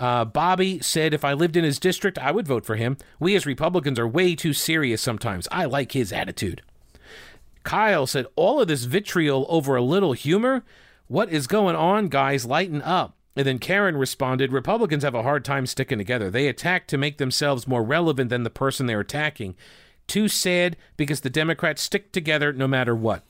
[0.00, 2.96] Uh, Bobby said, if I lived in his district, I would vote for him.
[3.20, 5.46] We as Republicans are way too serious sometimes.
[5.52, 6.62] I like his attitude.
[7.64, 10.64] Kyle said, all of this vitriol over a little humor?
[11.06, 12.46] What is going on, guys?
[12.46, 13.14] Lighten up.
[13.36, 16.30] And then Karen responded, Republicans have a hard time sticking together.
[16.30, 19.54] They attack to make themselves more relevant than the person they're attacking.
[20.06, 23.22] Too sad because the Democrats stick together no matter what.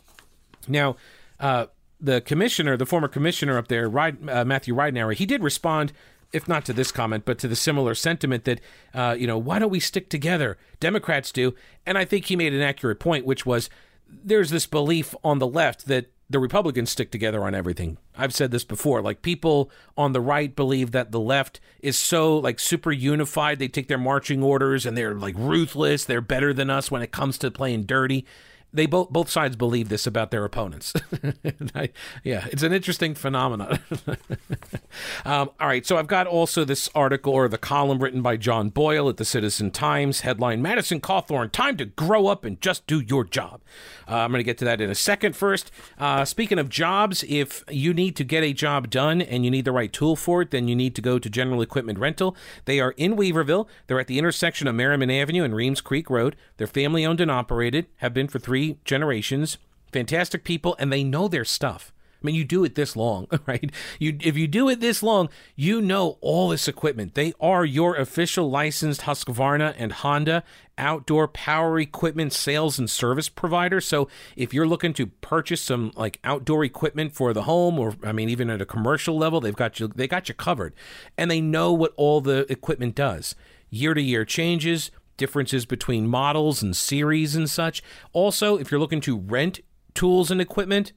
[0.68, 0.94] Now,
[1.40, 1.66] uh,
[2.00, 5.92] the commissioner, the former commissioner up there, uh, Matthew Ridenhour, he did respond,
[6.32, 8.60] if not to this comment, but to the similar sentiment that,
[8.94, 10.58] uh, you know, why don't we stick together?
[10.78, 11.54] Democrats do.
[11.86, 13.68] And I think he made an accurate point, which was
[14.08, 17.98] there's this belief on the left that the Republicans stick together on everything.
[18.16, 19.02] I've said this before.
[19.02, 23.58] Like people on the right believe that the left is so like super unified.
[23.58, 26.04] They take their marching orders and they're like ruthless.
[26.04, 28.24] They're better than us when it comes to playing dirty.
[28.72, 30.92] They both both sides believe this about their opponents.
[31.74, 31.90] I,
[32.22, 33.80] yeah, it's an interesting phenomenon.
[35.24, 38.68] um, all right, so I've got also this article or the column written by John
[38.68, 40.20] Boyle at the Citizen Times.
[40.20, 43.60] Headline: Madison Cawthorn, time to grow up and just do your job.
[44.08, 45.36] Uh, I'm going to get to that in a second.
[45.36, 49.50] First, uh, speaking of jobs, if you need to get a job done and you
[49.50, 52.36] need the right tool for it, then you need to go to General Equipment Rental.
[52.64, 53.68] They are in Weaverville.
[53.86, 56.36] They're at the intersection of Merrimon Avenue and Reems Creek Road.
[56.56, 59.58] They're family owned and operated, have been for three generations.
[59.92, 61.92] Fantastic people, and they know their stuff.
[62.22, 63.70] I mean, you do it this long, right?
[63.98, 67.14] You if you do it this long, you know all this equipment.
[67.14, 70.44] They are your official licensed Husqvarna and Honda
[70.76, 73.80] outdoor power equipment sales and service provider.
[73.80, 78.12] So if you're looking to purchase some like outdoor equipment for the home or I
[78.12, 80.74] mean even at a commercial level, they've got you they got you covered.
[81.16, 83.34] And they know what all the equipment does.
[83.72, 84.90] Year to year changes,
[85.20, 87.82] differences between models and series and such.
[88.14, 89.60] Also, if you're looking to rent
[89.94, 90.94] tools and equipment,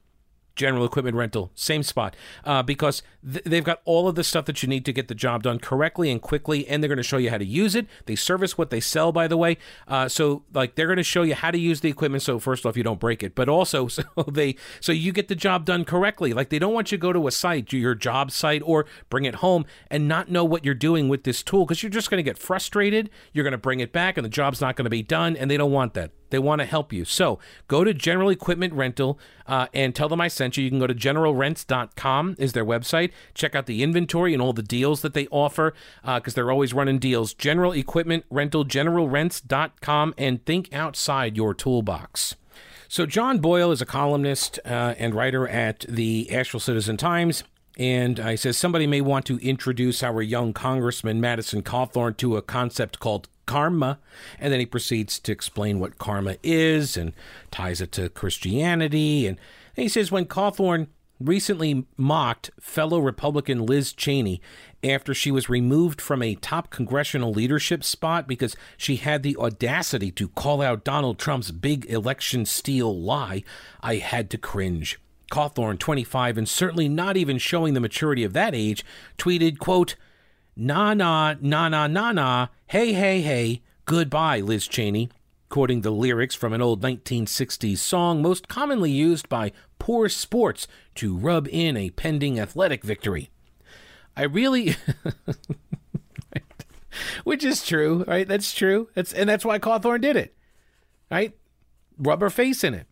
[0.56, 4.62] General Equipment Rental, same spot, uh, because th- they've got all of the stuff that
[4.64, 7.18] you need to get the job done correctly and quickly, and they're going to show
[7.18, 7.88] you how to use it.
[8.06, 9.58] They service what they sell, by the way.
[9.88, 12.24] Uh, so, like, they're going to show you how to use the equipment.
[12.24, 15.36] So, first off, you don't break it, but also, so they, so you get the
[15.36, 16.34] job done correctly.
[16.34, 19.26] Like, they don't want you to go to a site, your job site, or bring
[19.26, 22.24] it home and not know what you're doing with this tool because you're just going
[22.24, 23.10] to get frustrated.
[23.32, 25.50] You're going to bring it back, and the job's not going to be done, and
[25.50, 26.12] they don't want that.
[26.34, 27.06] They want to help you.
[27.06, 30.64] So go to General Equipment Rental uh, and tell them I sent you.
[30.64, 33.12] You can go to generalrents.com is their website.
[33.34, 35.74] Check out the inventory and all the deals that they offer
[36.04, 37.34] because uh, they're always running deals.
[37.34, 42.36] General Equipment Rental, generalrents.com, and think outside your toolbox.
[42.88, 47.44] So John Boyle is a columnist uh, and writer at the Asheville Citizen Times.
[47.76, 52.44] And I says somebody may want to introduce our young Congressman Madison Cawthorn to a
[52.44, 54.00] concept called karma.
[54.40, 57.14] And then he proceeds to explain what karma is and
[57.50, 59.26] ties it to Christianity.
[59.26, 59.40] And
[59.76, 60.88] he says when Cawthorn
[61.24, 64.42] recently mocked fellow Republican Liz Cheney
[64.84, 70.12] after she was removed from a top congressional leadership spot because she had the audacity
[70.12, 73.44] to call out Donald Trump's big election steal lie,
[73.82, 75.00] I had to cringe.
[75.32, 78.86] Cawthorn, 25 and certainly not even showing the maturity of that age,
[79.18, 79.96] tweeted, quote,
[80.56, 85.10] Na na, na na, na na, hey, hey, hey, goodbye, Liz Cheney,
[85.50, 89.52] quoting the lyrics from an old 1960s song most commonly used by
[89.84, 90.66] poor sports
[90.96, 93.30] to rub in a pending athletic victory.
[94.16, 94.78] I really.
[97.26, 98.26] Which is true, right?
[98.26, 98.88] That's true.
[98.94, 100.38] That's and that's why Cawthorn did it.
[101.12, 101.36] Right?
[101.98, 102.88] Rub her face in it.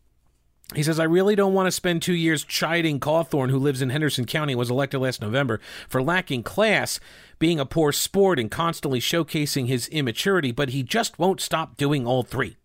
[0.75, 3.89] He says, I really don't want to spend two years chiding Cawthorn, who lives in
[3.89, 6.99] Henderson County, was elected last November, for lacking class,
[7.39, 12.05] being a poor sport, and constantly showcasing his immaturity, but he just won't stop doing
[12.05, 12.57] all three.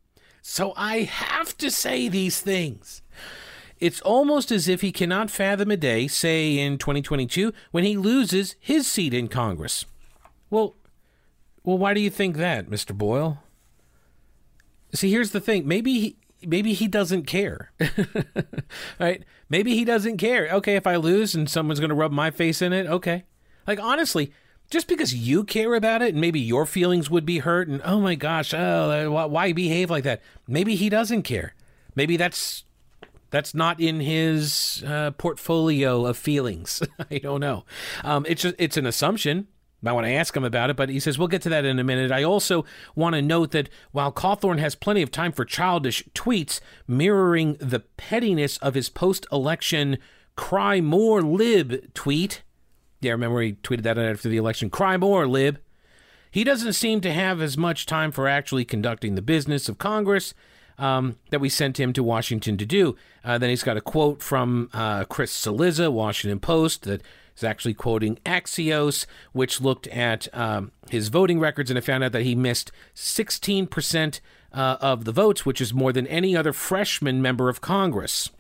[0.42, 3.02] So I have to say these things.
[3.78, 8.56] It's almost as if he cannot fathom a day, say in 2022, when he loses
[8.58, 9.84] his seat in Congress.
[10.48, 10.74] Well,
[11.62, 12.96] well, why do you think that, Mr.
[12.96, 13.42] Boyle?
[14.94, 15.66] See, here's the thing.
[15.66, 17.72] Maybe he, maybe he doesn't care.
[19.00, 19.24] right?
[19.48, 20.48] Maybe he doesn't care.
[20.52, 23.24] Okay, if I lose and someone's going to rub my face in it, okay.
[23.66, 24.32] Like honestly,
[24.70, 28.00] just because you care about it and maybe your feelings would be hurt and oh
[28.00, 30.22] my gosh, oh, why behave like that?
[30.46, 31.54] Maybe he doesn't care.
[31.94, 32.64] Maybe that's
[33.30, 36.82] that's not in his uh, portfolio of feelings.
[37.10, 37.64] I don't know.
[38.04, 39.48] Um, it's just, it's an assumption.
[39.84, 41.78] I want to ask him about it, but he says we'll get to that in
[41.78, 42.10] a minute.
[42.10, 42.64] I also
[42.94, 47.80] want to note that while Cawthorn has plenty of time for childish tweets mirroring the
[47.80, 49.98] pettiness of his post election
[50.34, 52.42] cry more lib tweet,
[53.00, 55.58] yeah, remember he tweeted that after the election cry more lib.
[56.30, 60.34] He doesn't seem to have as much time for actually conducting the business of Congress
[60.78, 62.96] um, that we sent him to Washington to do.
[63.24, 67.02] Uh, then he's got a quote from uh, Chris Cillizza, Washington Post, that
[67.36, 72.12] is actually quoting Axios, which looked at um, his voting records and it found out
[72.12, 74.20] that he missed 16%
[74.52, 78.30] uh, of the votes, which is more than any other freshman member of Congress.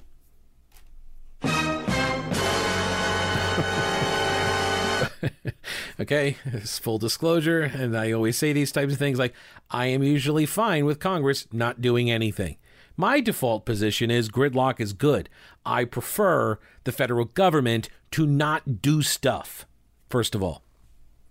[6.00, 9.34] Okay, it's full disclosure, and I always say these types of things like
[9.70, 12.56] I am usually fine with Congress not doing anything.
[12.96, 15.28] My default position is gridlock is good.
[15.64, 19.66] I prefer the federal government to not do stuff,
[20.08, 20.62] first of all.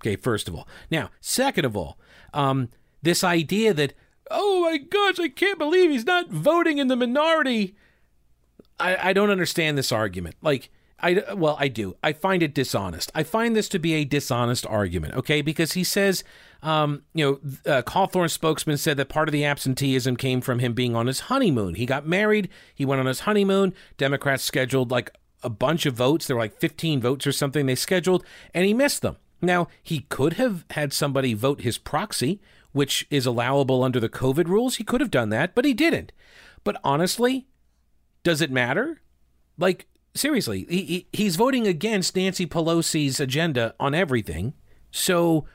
[0.02, 0.68] Okay, first of all.
[0.92, 1.98] Now, second of all,
[2.34, 2.70] um,
[3.02, 3.94] this idea that,
[4.30, 7.76] oh my gosh, I can't believe he's not voting in the minority.
[8.80, 10.36] I, I don't understand this argument.
[10.42, 10.70] Like,
[11.00, 11.98] I well, I do.
[12.02, 13.12] I find it dishonest.
[13.14, 15.16] I find this to be a dishonest argument.
[15.16, 16.24] Okay, because he says,
[16.64, 20.96] um, you know, uh, spokesman said that part of the absenteeism came from him being
[20.96, 21.76] on his honeymoon.
[21.76, 22.50] He got married.
[22.74, 23.74] He went on his honeymoon.
[23.98, 25.12] Democrats scheduled like
[25.43, 26.28] a bunch of votes.
[26.28, 29.18] There were like 15 votes or something they scheduled, and he missed them.
[29.41, 32.41] Now he could have had somebody vote his proxy,
[32.72, 34.78] which is allowable under the COVID rules.
[34.78, 36.14] He could have done that, but he didn't.
[36.64, 37.48] But honestly,
[38.24, 39.02] does it matter?
[39.58, 44.53] Like seriously, he, he's voting against Nancy Pelosi's agenda on everything.
[44.91, 45.45] So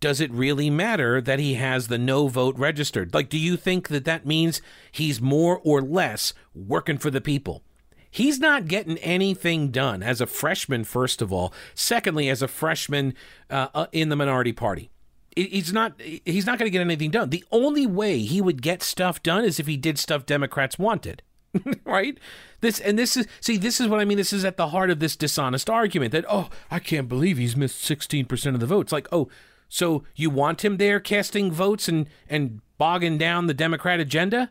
[0.00, 3.14] does it really matter that he has the no vote registered?
[3.14, 7.62] Like, do you think that that means he's more or less working for the people?
[8.10, 11.52] He's not getting anything done as a freshman, first of all.
[11.74, 13.14] Secondly, as a freshman
[13.50, 14.90] uh, uh in the minority party.
[15.36, 16.00] He's not.
[16.00, 17.30] He's not going to get anything done.
[17.30, 21.22] The only way he would get stuff done is if he did stuff Democrats wanted.
[21.84, 22.18] right?
[22.60, 24.18] This and this is see this is what I mean.
[24.18, 27.56] This is at the heart of this dishonest argument that oh I can't believe he's
[27.56, 28.92] missed sixteen percent of the votes.
[28.92, 29.28] Like oh
[29.68, 34.50] so you want him there casting votes and and bogging down the Democrat agenda,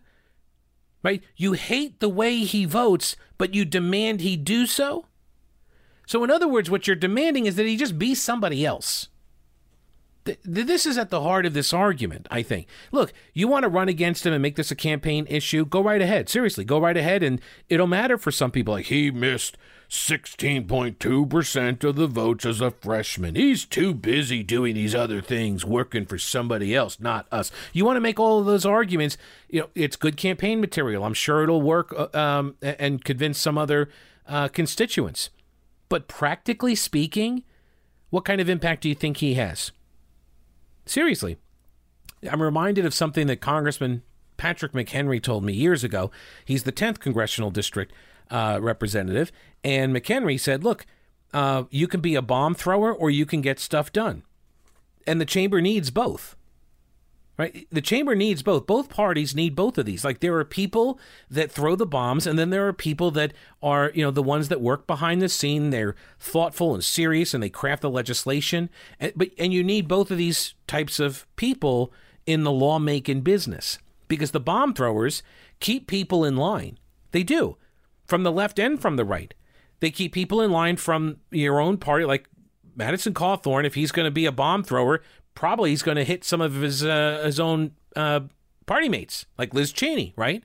[1.04, 1.24] right?
[1.36, 5.06] You hate the way he votes, but you demand he do so.
[6.06, 9.10] So in other words, what you're demanding is that he just be somebody else
[10.44, 12.68] this is at the heart of this argument, I think.
[12.92, 15.66] Look, you want to run against him and make this a campaign issue?
[15.66, 16.30] Go right ahead.
[16.30, 17.24] Seriously, go right ahead.
[17.24, 18.74] And it'll matter for some people.
[18.74, 19.58] Like, he missed
[19.90, 23.36] 16.2% of the votes as a freshman.
[23.36, 27.52] He's too busy doing these other things, working for somebody else, not us.
[27.72, 29.18] You want to make all of those arguments.
[29.50, 31.06] You know, it's good campaign material.
[31.06, 33.90] I'm sure it'll work uh, um, and convince some other
[34.28, 35.30] uh, constituents.
[35.90, 37.44] But practically speaking,
[38.10, 39.72] what kind of impact do you think he has?
[40.90, 41.38] Seriously.
[42.30, 44.04] I'm reminded of something that Congressman
[44.38, 46.12] Patrick McHenry told me years ago.
[46.46, 47.94] He's the 10th congressional district
[48.32, 49.32] uh, representative.
[49.64, 50.86] And McHenry said, look,
[51.34, 54.24] uh, you can be a bomb thrower or you can get stuff done.
[55.06, 56.37] And the chamber needs both
[57.38, 57.68] right?
[57.72, 58.66] The chamber needs both.
[58.66, 60.04] Both parties need both of these.
[60.04, 63.92] Like there are people that throw the bombs, and then there are people that are,
[63.94, 65.70] you know, the ones that work behind the scene.
[65.70, 68.70] They're thoughtful and serious, and they craft the legislation.
[69.00, 71.94] And, but and you need both of these types of people
[72.26, 75.24] in the lawmaking business because the bomb throwers
[75.60, 76.78] keep people in line.
[77.12, 77.58] They do,
[78.06, 79.34] from the left and from the right.
[79.80, 82.28] They keep people in line from your own party, like
[82.76, 85.02] Madison Cawthorn, if he's going to be a bomb thrower,
[85.38, 88.22] probably he's going to hit some of his uh, his own uh,
[88.66, 90.44] party mates, like Liz Cheney, right?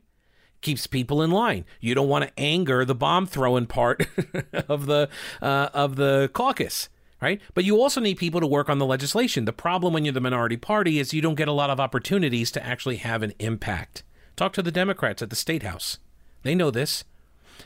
[0.61, 1.65] Keeps people in line.
[1.81, 4.07] You don't want to anger the bomb throwing part
[4.69, 5.09] of the
[5.41, 6.91] uh, of the caucus,
[7.23, 7.41] right?
[7.55, 9.47] But you also need people to work on the legislation.
[9.47, 12.51] The problem when you're the minority party is you don't get a lot of opportunities
[12.51, 14.03] to actually have an impact.
[14.37, 16.01] Talk to the Democrats at the state house.
[16.43, 17.05] They know this.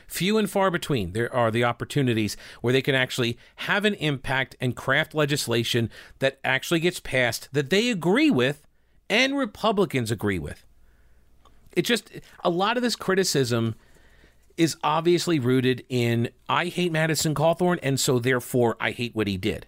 [0.07, 4.55] Few and far between there are the opportunities where they can actually have an impact
[4.61, 5.89] and craft legislation
[6.19, 8.65] that actually gets passed that they agree with
[9.09, 10.65] and Republicans agree with.
[11.73, 12.09] It just,
[12.43, 13.75] a lot of this criticism
[14.55, 19.37] is obviously rooted in I hate Madison Cawthorn, and so therefore I hate what he
[19.37, 19.67] did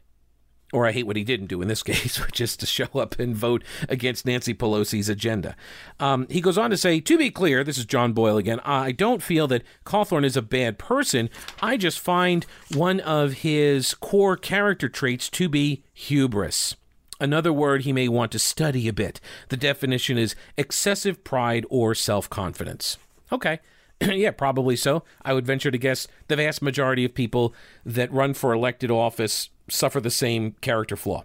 [0.72, 3.20] or I hate what he didn't do in this case, which is to show up
[3.20, 5.56] and vote against Nancy Pelosi's agenda.
[6.00, 8.92] Um, he goes on to say, to be clear, this is John Boyle again, I
[8.92, 11.30] don't feel that Cawthorn is a bad person.
[11.62, 16.76] I just find one of his core character traits to be hubris.
[17.22, 19.20] Another word he may want to study a bit.
[19.50, 22.98] The definition is excessive pride or self confidence.
[23.32, 23.60] Okay.
[24.02, 25.04] yeah, probably so.
[25.24, 27.54] I would venture to guess the vast majority of people
[27.86, 31.24] that run for elected office suffer the same character flaw.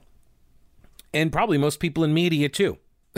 [1.12, 2.78] and probably most people in media too.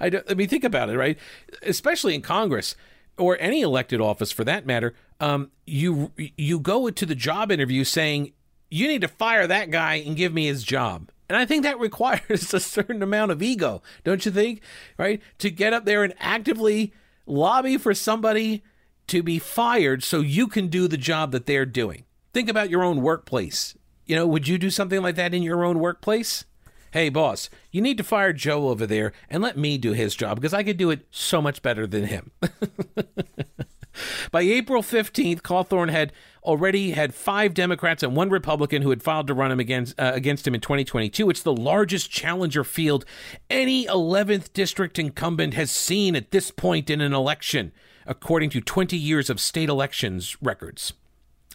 [0.00, 1.16] I, I mean, think about it, right?
[1.62, 2.74] Especially in Congress
[3.16, 4.94] or any elected office for that matter.
[5.20, 8.32] Um, you you go to the job interview saying
[8.70, 11.10] you need to fire that guy and give me his job.
[11.28, 14.60] And I think that requires a certain amount of ego, don't you think?
[14.98, 15.22] Right?
[15.38, 16.92] To get up there and actively
[17.26, 18.64] lobby for somebody
[19.06, 22.04] to be fired so you can do the job that they're doing.
[22.32, 23.76] Think about your own workplace.
[24.06, 26.44] You know, would you do something like that in your own workplace?
[26.92, 30.36] Hey, boss, you need to fire Joe over there and let me do his job
[30.36, 32.30] because I could do it so much better than him.
[34.30, 39.26] By April 15th, Cawthorn had already had five Democrats and one Republican who had filed
[39.28, 41.30] to run him against, uh, against him in 2022.
[41.30, 43.04] It's the largest challenger field
[43.48, 47.72] any 11th district incumbent has seen at this point in an election,
[48.06, 50.92] according to 20 years of state elections records,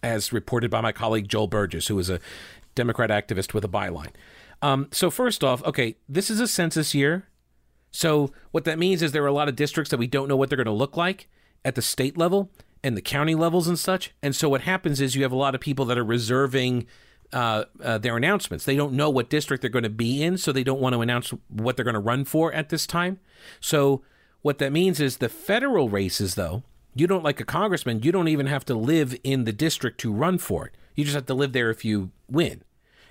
[0.03, 2.19] as reported by my colleague Joel Burgess, who is a
[2.75, 4.11] Democrat activist with a byline.
[4.61, 7.27] Um, so, first off, okay, this is a census year.
[7.91, 10.35] So, what that means is there are a lot of districts that we don't know
[10.35, 11.27] what they're going to look like
[11.63, 12.51] at the state level
[12.83, 14.13] and the county levels and such.
[14.21, 16.87] And so what happens is you have a lot of people that are reserving
[17.33, 18.65] uh, uh, their announcements.
[18.65, 21.01] They don't know what district they're going to be in, so they don't want to
[21.01, 23.19] announce what they're going to run for at this time.
[23.59, 24.01] So
[24.41, 26.63] what that means is the federal races, though,
[26.95, 30.11] you don't like a congressman, you don't even have to live in the district to
[30.11, 30.75] run for it.
[30.95, 32.63] You just have to live there if you win.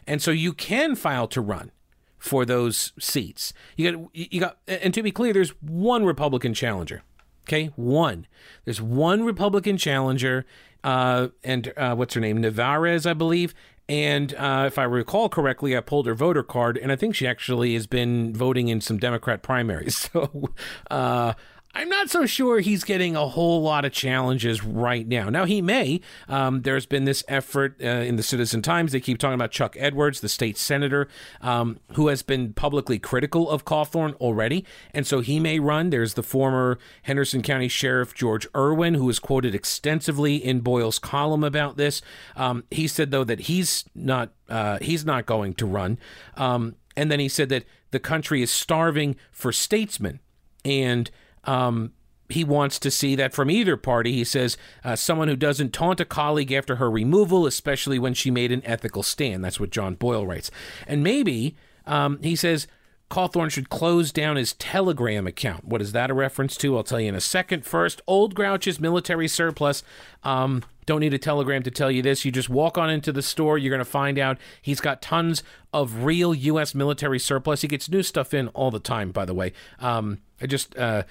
[0.06, 1.70] And so you can file to run
[2.18, 3.52] for those seats.
[3.76, 7.02] You got you got and to be clear, there's one Republican challenger.
[7.46, 8.26] Okay, one.
[8.64, 10.44] There's one Republican challenger,
[10.84, 12.42] uh, and uh, what's her name?
[12.42, 13.54] Nevarez, I believe.
[13.88, 17.26] And uh, if I recall correctly, I pulled her voter card, and I think she
[17.26, 20.10] actually has been voting in some Democrat primaries.
[20.18, 20.50] So
[20.90, 21.34] uh,
[21.74, 25.28] I'm not so sure he's getting a whole lot of challenges right now.
[25.28, 26.00] Now, he may.
[26.26, 28.92] Um, there's been this effort uh, in the Citizen Times.
[28.92, 31.08] They keep talking about Chuck Edwards, the state senator,
[31.40, 34.64] um, who has been publicly critical of Cawthorn already.
[34.92, 35.90] And so he may run.
[35.90, 41.44] There's the former Henderson County Sheriff George Erwin, who is quoted extensively in Boyle's column
[41.44, 42.02] about this.
[42.34, 45.98] Um, he said, though, that he's not, uh, he's not going to run.
[46.36, 50.20] Um, and then he said that the country is starving for statesmen.
[50.64, 51.10] And
[51.48, 51.92] um,
[52.28, 54.12] he wants to see that from either party.
[54.12, 58.30] He says uh, someone who doesn't taunt a colleague after her removal, especially when she
[58.30, 59.42] made an ethical stand.
[59.42, 60.50] That's what John Boyle writes.
[60.86, 62.66] And maybe um, he says
[63.10, 65.64] Cawthorn should close down his Telegram account.
[65.64, 66.76] What is that a reference to?
[66.76, 67.64] I'll tell you in a second.
[67.64, 69.82] First, Old Grouch's military surplus.
[70.22, 72.26] Um, don't need a telegram to tell you this.
[72.26, 73.56] You just walk on into the store.
[73.56, 75.42] You're going to find out he's got tons
[75.72, 76.74] of real U.S.
[76.74, 77.62] military surplus.
[77.62, 79.54] He gets new stuff in all the time, by the way.
[79.78, 80.76] Um, I just.
[80.76, 81.04] Uh,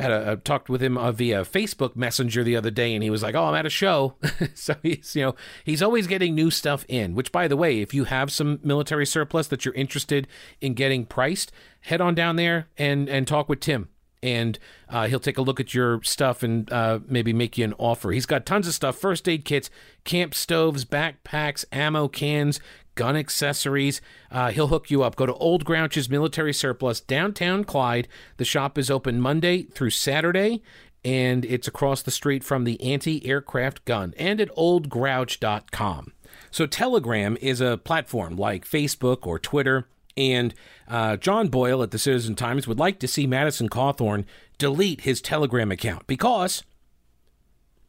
[0.00, 3.10] had a, a, talked with him uh, via Facebook Messenger the other day, and he
[3.10, 4.16] was like, "Oh, I'm at a show."
[4.54, 5.34] so he's you know
[5.64, 7.14] he's always getting new stuff in.
[7.14, 10.26] Which, by the way, if you have some military surplus that you're interested
[10.60, 13.88] in getting priced, head on down there and and talk with Tim.
[14.22, 14.58] And
[14.90, 18.10] uh, he'll take a look at your stuff and uh, maybe make you an offer.
[18.10, 19.70] He's got tons of stuff first aid kits,
[20.04, 22.60] camp stoves, backpacks, ammo cans,
[22.94, 24.00] gun accessories.
[24.30, 25.16] Uh, he'll hook you up.
[25.16, 28.08] Go to Old Grouch's Military Surplus, downtown Clyde.
[28.36, 30.62] The shop is open Monday through Saturday,
[31.04, 36.12] and it's across the street from the anti aircraft gun and at oldgrouch.com.
[36.50, 39.88] So, Telegram is a platform like Facebook or Twitter.
[40.16, 40.52] And
[40.88, 44.24] uh, John Boyle at the Citizen Times would like to see Madison Cawthorn
[44.58, 46.62] delete his Telegram account because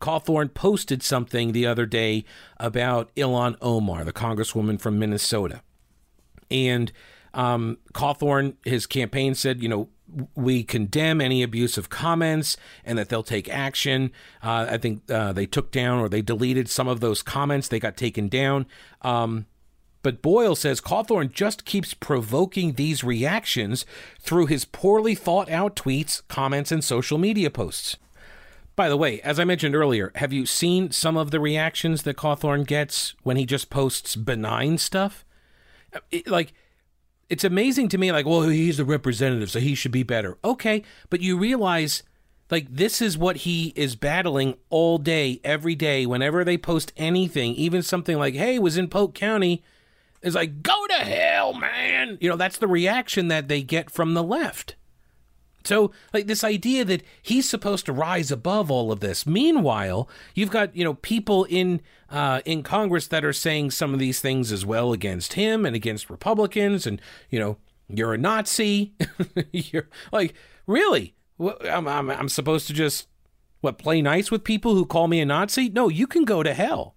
[0.01, 2.25] Cawthorn posted something the other day
[2.57, 5.61] about Ilhan Omar, the congresswoman from Minnesota.
[6.49, 6.91] And
[7.33, 9.87] um, Cawthorn, his campaign said, you know,
[10.35, 14.11] we condemn any abusive comments and that they'll take action.
[14.43, 17.69] Uh, I think uh, they took down or they deleted some of those comments.
[17.69, 18.65] They got taken down.
[19.03, 19.45] Um,
[20.03, 23.85] but Boyle says Cawthorn just keeps provoking these reactions
[24.19, 27.97] through his poorly thought out tweets, comments, and social media posts.
[28.75, 32.17] By the way, as I mentioned earlier, have you seen some of the reactions that
[32.17, 35.25] Cawthorn gets when he just posts benign stuff?
[35.93, 36.53] Uh, it, like,
[37.29, 40.37] it's amazing to me, like, well, he's the representative, so he should be better.
[40.43, 42.03] Okay, but you realize,
[42.49, 47.53] like, this is what he is battling all day, every day, whenever they post anything,
[47.55, 49.63] even something like, hey, was in Polk County,
[50.21, 52.17] is like, go to hell, man.
[52.21, 54.75] You know, that's the reaction that they get from the left.
[55.63, 59.25] So, like this idea that he's supposed to rise above all of this.
[59.25, 63.99] Meanwhile, you've got you know people in uh, in Congress that are saying some of
[63.99, 67.57] these things as well against him and against Republicans, and you know
[67.87, 68.93] you're a Nazi.
[69.51, 70.33] you're like
[70.67, 71.15] really?
[71.39, 73.07] I'm, I'm I'm supposed to just
[73.61, 75.69] what play nice with people who call me a Nazi?
[75.69, 76.95] No, you can go to hell.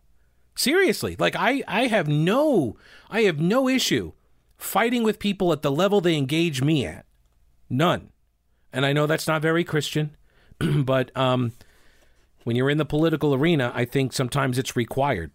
[0.56, 2.76] Seriously, like I I have no
[3.10, 4.12] I have no issue
[4.56, 7.04] fighting with people at the level they engage me at.
[7.68, 8.10] None.
[8.74, 10.16] And I know that's not very Christian,
[10.58, 11.52] but um,
[12.42, 15.30] when you're in the political arena, I think sometimes it's required.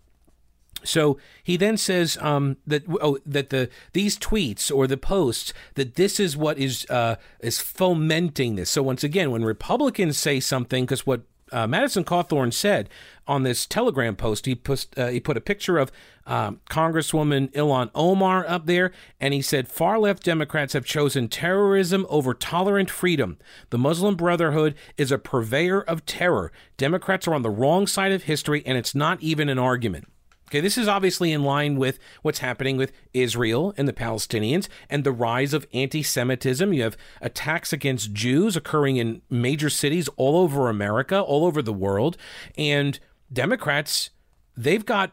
[0.83, 5.95] So he then says um, that oh, that the these tweets or the posts that
[5.95, 8.69] this is what is uh, is fomenting this.
[8.69, 12.89] So once again, when Republicans say something, because what uh, Madison Cawthorn said
[13.27, 14.45] on this Telegram post.
[14.45, 15.91] He put uh, he put a picture of
[16.25, 22.05] um, Congresswoman Ilhan Omar up there, and he said far left Democrats have chosen terrorism
[22.09, 23.37] over tolerant freedom.
[23.69, 26.51] The Muslim Brotherhood is a purveyor of terror.
[26.77, 30.07] Democrats are on the wrong side of history, and it's not even an argument.
[30.49, 35.03] Okay, this is obviously in line with what's happening with Israel and the Palestinians and
[35.03, 36.73] the rise of anti Semitism.
[36.73, 41.71] You have attacks against Jews occurring in major cities all over America, all over the
[41.71, 42.17] world.
[42.57, 42.99] And
[43.31, 44.09] Democrats,
[44.57, 45.11] they've got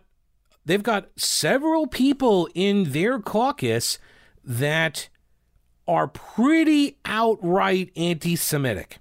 [0.64, 3.98] they've got several people in their caucus
[4.42, 5.10] that
[5.86, 9.00] are pretty outright anti Semitic.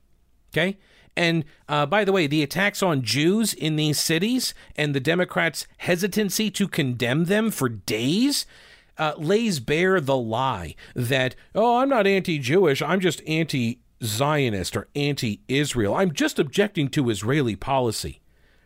[0.51, 0.77] Okay?
[1.15, 5.67] And uh, by the way, the attacks on Jews in these cities and the Democrats'
[5.77, 8.45] hesitancy to condemn them for days
[8.97, 14.75] uh, lays bare the lie that, oh, I'm not anti Jewish, I'm just anti Zionist
[14.75, 15.95] or anti Israel.
[15.95, 18.21] I'm just objecting to Israeli policy.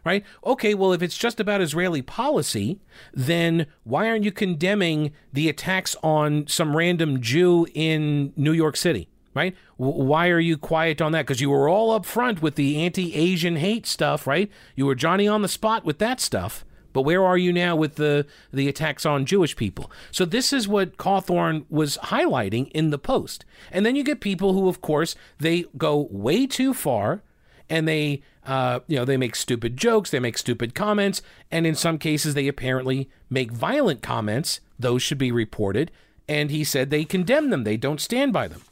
[0.05, 0.23] Right?
[0.45, 2.79] Okay, well, if it's just about Israeli policy,
[3.13, 9.09] then why aren't you condemning the attacks on some random Jew in New York City?
[9.33, 9.55] Right?
[9.77, 11.25] why are you quiet on that?
[11.25, 14.51] Because you were all up front with the anti Asian hate stuff, right?
[14.75, 16.65] You were Johnny on the spot with that stuff.
[16.91, 19.91] But where are you now with the, the attacks on Jewish people?
[20.11, 23.45] So this is what Cawthorn was highlighting in the post.
[23.71, 27.21] And then you get people who, of course, they go way too far
[27.69, 31.21] and they uh, you know they make stupid jokes they make stupid comments
[31.51, 35.91] and in some cases they apparently make violent comments those should be reported
[36.27, 38.63] and he said they condemn them they don't stand by them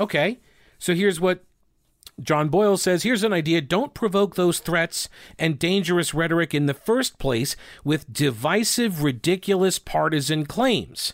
[0.00, 0.40] Okay.
[0.78, 1.44] So here's what
[2.20, 6.74] John Boyle says here's an idea don't provoke those threats and dangerous rhetoric in the
[6.74, 11.12] first place with divisive, ridiculous partisan claims.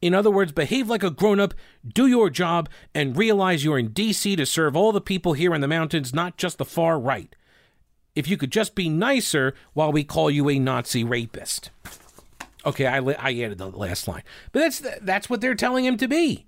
[0.00, 1.54] In other words, behave like a grown up,
[1.86, 4.36] do your job, and realize you're in D.C.
[4.36, 7.34] to serve all the people here in the mountains, not just the far right.
[8.14, 11.70] If you could just be nicer while we call you a Nazi rapist.
[12.66, 14.22] Okay, I, I added the last line.
[14.52, 16.46] But that's, that's what they're telling him to be.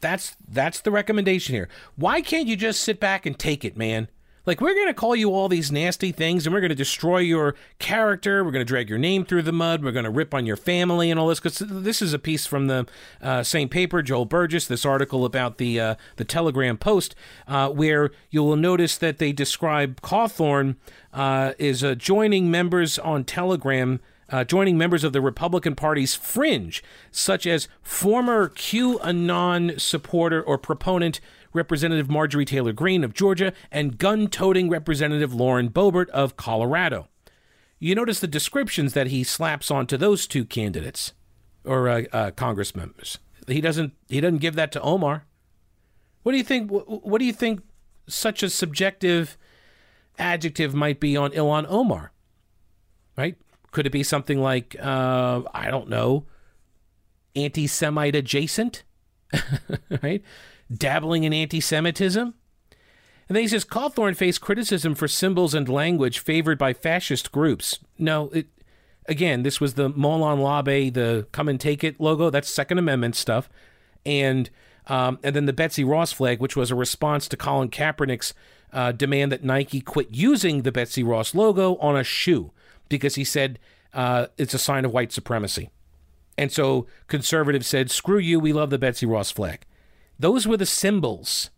[0.00, 1.68] That's that's the recommendation here.
[1.96, 4.08] Why can't you just sit back and take it, man?
[4.48, 7.18] Like we're going to call you all these nasty things and we're going to destroy
[7.18, 10.32] your character, we're going to drag your name through the mud, we're going to rip
[10.32, 12.86] on your family and all this cuz this is a piece from the
[13.20, 17.14] uh, same paper Joel Burgess, this article about the uh, the Telegram Post
[17.46, 20.76] uh, where you will notice that they describe Cawthorn
[21.12, 27.46] uh, is joining members on Telegram uh, joining members of the Republican Party's fringe, such
[27.46, 31.20] as former QAnon supporter or proponent
[31.52, 37.08] Representative Marjorie Taylor Greene of Georgia and gun toting Representative Lauren Boebert of Colorado.
[37.78, 41.12] You notice the descriptions that he slaps onto those two candidates
[41.64, 43.18] or uh, uh, Congress members.
[43.46, 43.94] He doesn't.
[44.08, 45.24] He doesn't give that to Omar.
[46.22, 46.70] What do you think?
[46.70, 47.62] What do you think?
[48.06, 49.36] Such a subjective
[50.18, 52.12] adjective might be on Ilhan Omar,
[53.16, 53.36] right?
[53.78, 56.26] Could it be something like, uh, I don't know,
[57.36, 58.82] anti Semite adjacent?
[60.02, 60.20] right?
[60.68, 62.34] Dabbling in anti Semitism?
[63.28, 67.78] And then he says Cawthorn faced criticism for symbols and language favored by fascist groups.
[68.00, 68.48] No, it,
[69.06, 72.30] again, this was the Molon Labe, the come and take it logo.
[72.30, 73.48] That's Second Amendment stuff.
[74.04, 74.50] And
[74.88, 78.34] um, and then the Betsy Ross flag, which was a response to Colin Kaepernick's
[78.72, 82.50] uh, demand that Nike quit using the Betsy Ross logo on a shoe
[82.88, 83.58] because he said
[83.94, 85.70] uh, it's a sign of white supremacy.
[86.36, 89.66] And so conservatives said, screw you, we love the Betsy Ross flag.
[90.18, 91.50] Those were the symbols.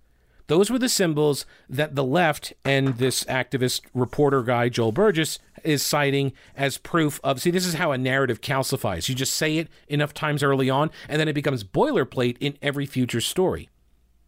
[0.46, 5.82] Those were the symbols that the left and this activist reporter guy, Joel Burgess, is
[5.82, 7.40] citing as proof of.
[7.40, 9.08] See, this is how a narrative calcifies.
[9.08, 12.86] You just say it enough times early on, and then it becomes boilerplate in every
[12.86, 13.68] future story.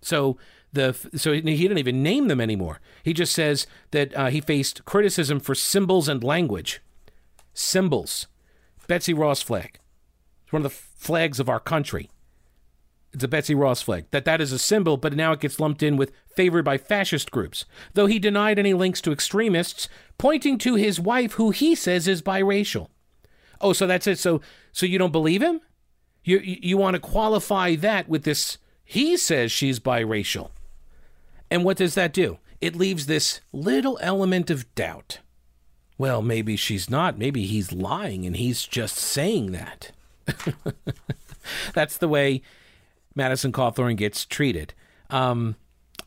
[0.00, 0.36] So
[0.72, 2.80] the so he didn't even name them anymore.
[3.02, 6.80] He just says that uh, he faced criticism for symbols and language
[7.54, 8.26] symbols.
[8.86, 9.78] Betsy Ross flag.
[10.44, 12.10] It's one of the flags of our country.
[13.12, 14.06] It's a Betsy Ross flag.
[14.10, 17.30] That that is a symbol, but now it gets lumped in with favored by fascist
[17.30, 17.64] groups.
[17.94, 19.88] Though he denied any links to extremists,
[20.18, 22.88] pointing to his wife, who he says is biracial.
[23.62, 24.18] Oh, so that's it.
[24.18, 24.40] So
[24.72, 25.60] so you don't believe him?
[26.22, 28.58] You you, want to qualify that with this?
[28.84, 30.50] He says she's biracial.
[31.50, 32.38] And what does that do?
[32.60, 35.20] It leaves this little element of doubt
[35.98, 37.18] well, maybe she's not.
[37.18, 39.92] Maybe he's lying and he's just saying that.
[41.74, 42.42] That's the way
[43.14, 44.74] Madison Cawthorn gets treated.
[45.10, 45.56] Um,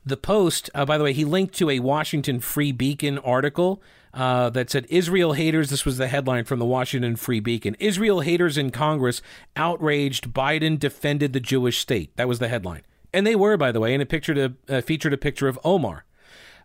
[0.05, 3.81] the Post, uh, by the way, he linked to a Washington Free Beacon article
[4.13, 5.69] uh, that said Israel haters.
[5.69, 7.75] This was the headline from the Washington Free Beacon.
[7.79, 9.21] Israel haters in Congress
[9.55, 12.15] outraged Biden defended the Jewish state.
[12.17, 12.83] That was the headline,
[13.13, 15.59] and they were, by the way, and it pictured a uh, featured a picture of
[15.63, 16.05] Omar,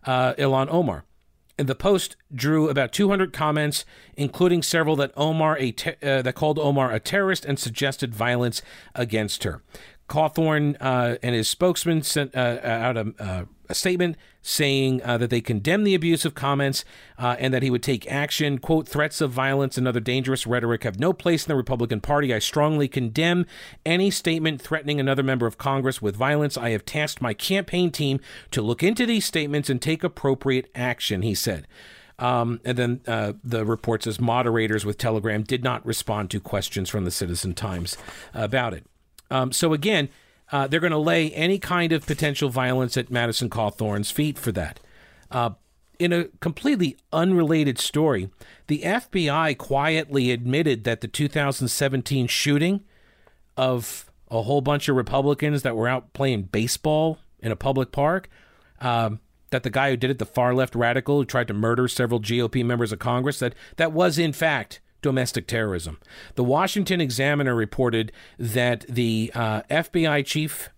[0.05, 1.03] uh, Ilhan Omar.
[1.67, 3.85] The post drew about 200 comments,
[4.15, 8.61] including several that Omar te- uh, that called Omar a terrorist and suggested violence
[8.95, 9.61] against her.
[10.09, 15.29] Cawthorn uh, and his spokesman sent uh, out a, uh, a, statement saying uh, that
[15.29, 16.83] they condemn the abusive comments
[17.17, 18.57] uh, and that he would take action.
[18.57, 22.33] Quote, threats of violence and other dangerous rhetoric have no place in the Republican Party.
[22.33, 23.45] I strongly condemn
[23.85, 26.57] any statement threatening another member of Congress with violence.
[26.57, 28.19] I have tasked my campaign team
[28.51, 31.67] to look into these statements and take appropriate action, he said.
[32.17, 36.87] Um, and then uh, the report says moderators with Telegram did not respond to questions
[36.87, 37.97] from the Citizen Times
[38.33, 38.85] about it.
[39.31, 40.09] Um, so again,
[40.51, 44.51] uh, they're going to lay any kind of potential violence at Madison Cawthorn's feet for
[44.51, 44.79] that.
[45.29, 45.51] Uh,
[45.97, 48.29] in a completely unrelated story,
[48.67, 52.81] the FBI quietly admitted that the 2017 shooting
[53.55, 58.29] of a whole bunch of Republicans that were out playing baseball in a public park,
[58.79, 59.19] um,
[59.51, 62.19] that the guy who did it, the far left radical who tried to murder several
[62.19, 65.99] GOP members of Congress, that that was in fact domestic terrorism.
[66.35, 70.69] The Washington Examiner reported that the uh, FBI chief,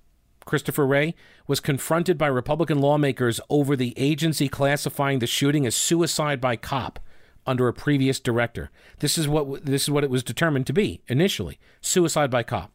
[0.46, 1.16] Christopher Wray,
[1.48, 7.00] was confronted by Republican lawmakers over the agency classifying the shooting as suicide by cop
[7.46, 8.72] under a previous director.
[9.00, 12.72] This is what this is what it was determined to be initially, suicide by cop.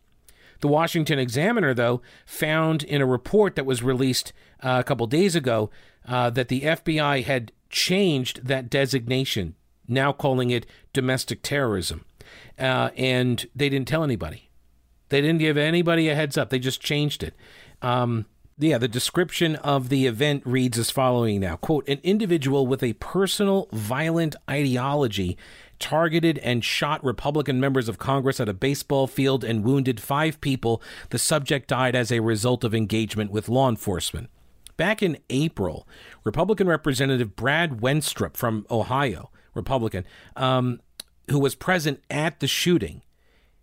[0.61, 4.33] The Washington Examiner, though, found in a report that was released
[4.63, 5.71] uh, a couple days ago
[6.07, 9.55] uh, that the FBI had changed that designation
[9.89, 10.67] now calling it
[10.99, 12.05] domestic terrorism.
[12.59, 14.51] Uh, and they didn't tell anybody.
[15.11, 16.51] They didn't give anybody a heads up.
[16.51, 17.35] They just changed it.
[17.83, 18.27] Um,
[18.59, 22.95] yeah, the description of the event reads as following now quote, an individual with a
[22.95, 25.39] personal violent ideology
[25.79, 30.83] targeted and shot Republican members of Congress at a baseball field and wounded five people.
[31.11, 34.29] The subject died as a result of engagement with law enforcement.
[34.77, 35.87] Back in April,
[36.25, 40.81] Republican Representative Brad Wenstrup from Ohio Republican, um,
[41.31, 43.03] who was present at the shooting,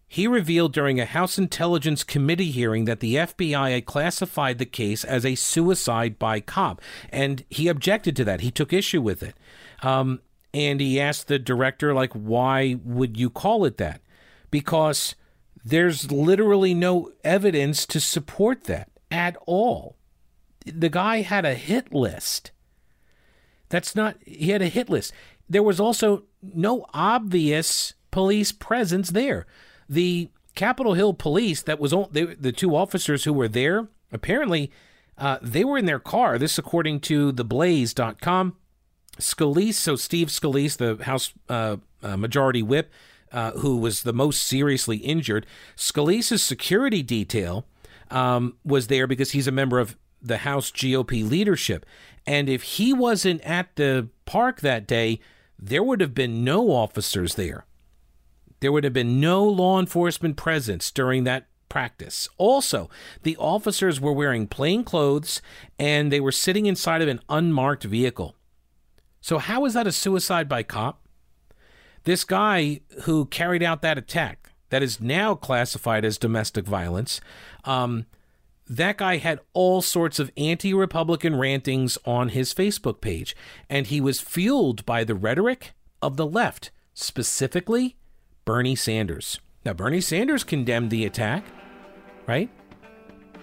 [0.07, 5.03] he revealed during a House Intelligence Committee hearing that the FBI had classified the case
[5.03, 8.41] as a suicide by cop, and he objected to that.
[8.41, 9.35] He took issue with it,
[9.81, 10.21] um,
[10.53, 14.01] and he asked the director, like, "Why would you call it that?"
[14.51, 15.15] Because
[15.63, 19.97] there's literally no evidence to support that at all.
[20.65, 22.51] The guy had a hit list.
[23.69, 24.17] That's not.
[24.23, 25.11] He had a hit list
[25.49, 29.45] there was also no obvious police presence there.
[29.89, 34.71] The Capitol Hill police, that was they, the two officers who were there, apparently
[35.17, 36.37] uh, they were in their car.
[36.37, 38.55] This, according to theblaze.com.
[39.19, 42.91] Scalise, so Steve Scalise, the House uh, uh, Majority Whip,
[43.31, 47.65] uh, who was the most seriously injured, Scalise's security detail
[48.11, 51.85] um, was there because he's a member of the House GOP leadership.
[52.27, 55.19] And if he wasn't at the park that day,
[55.57, 57.65] there would have been no officers there.
[58.59, 62.29] There would have been no law enforcement presence during that practice.
[62.37, 62.89] Also,
[63.23, 65.41] the officers were wearing plain clothes
[65.77, 68.35] and they were sitting inside of an unmarked vehicle.
[69.21, 71.01] So, how is that a suicide by cop?
[72.03, 77.19] This guy who carried out that attack, that is now classified as domestic violence,
[77.63, 78.05] um,
[78.67, 83.35] that guy had all sorts of anti Republican rantings on his Facebook page,
[83.69, 87.95] and he was fueled by the rhetoric of the left, specifically
[88.43, 89.39] Bernie Sanders.
[89.65, 91.43] Now, Bernie Sanders condemned the attack,
[92.27, 92.49] right?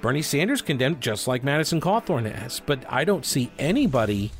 [0.01, 4.33] Bernie Sanders condemned just like Madison Cawthorn has, but I don't see anybody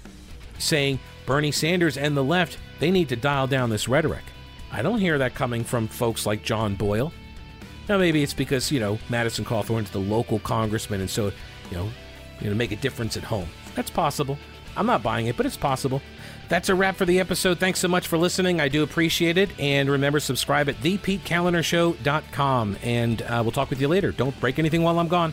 [0.59, 4.25] saying Bernie Sanders and the left, they need to dial down this rhetoric.
[4.73, 7.13] I don't hear that coming from folks like John Boyle.
[7.89, 11.33] Now maybe it's because you know Madison Cawthorn's the local congressman, and so
[11.71, 11.89] you know,
[12.41, 13.49] you know, make a difference at home.
[13.75, 14.39] That's possible.
[14.77, 16.01] I'm not buying it, but it's possible.
[16.49, 17.59] That's a wrap for the episode.
[17.59, 18.61] Thanks so much for listening.
[18.61, 19.51] I do appreciate it.
[19.59, 22.77] And remember, subscribe at thepetekalinershow.com.
[22.83, 24.13] And uh, we'll talk with you later.
[24.13, 25.33] Don't break anything while I'm gone.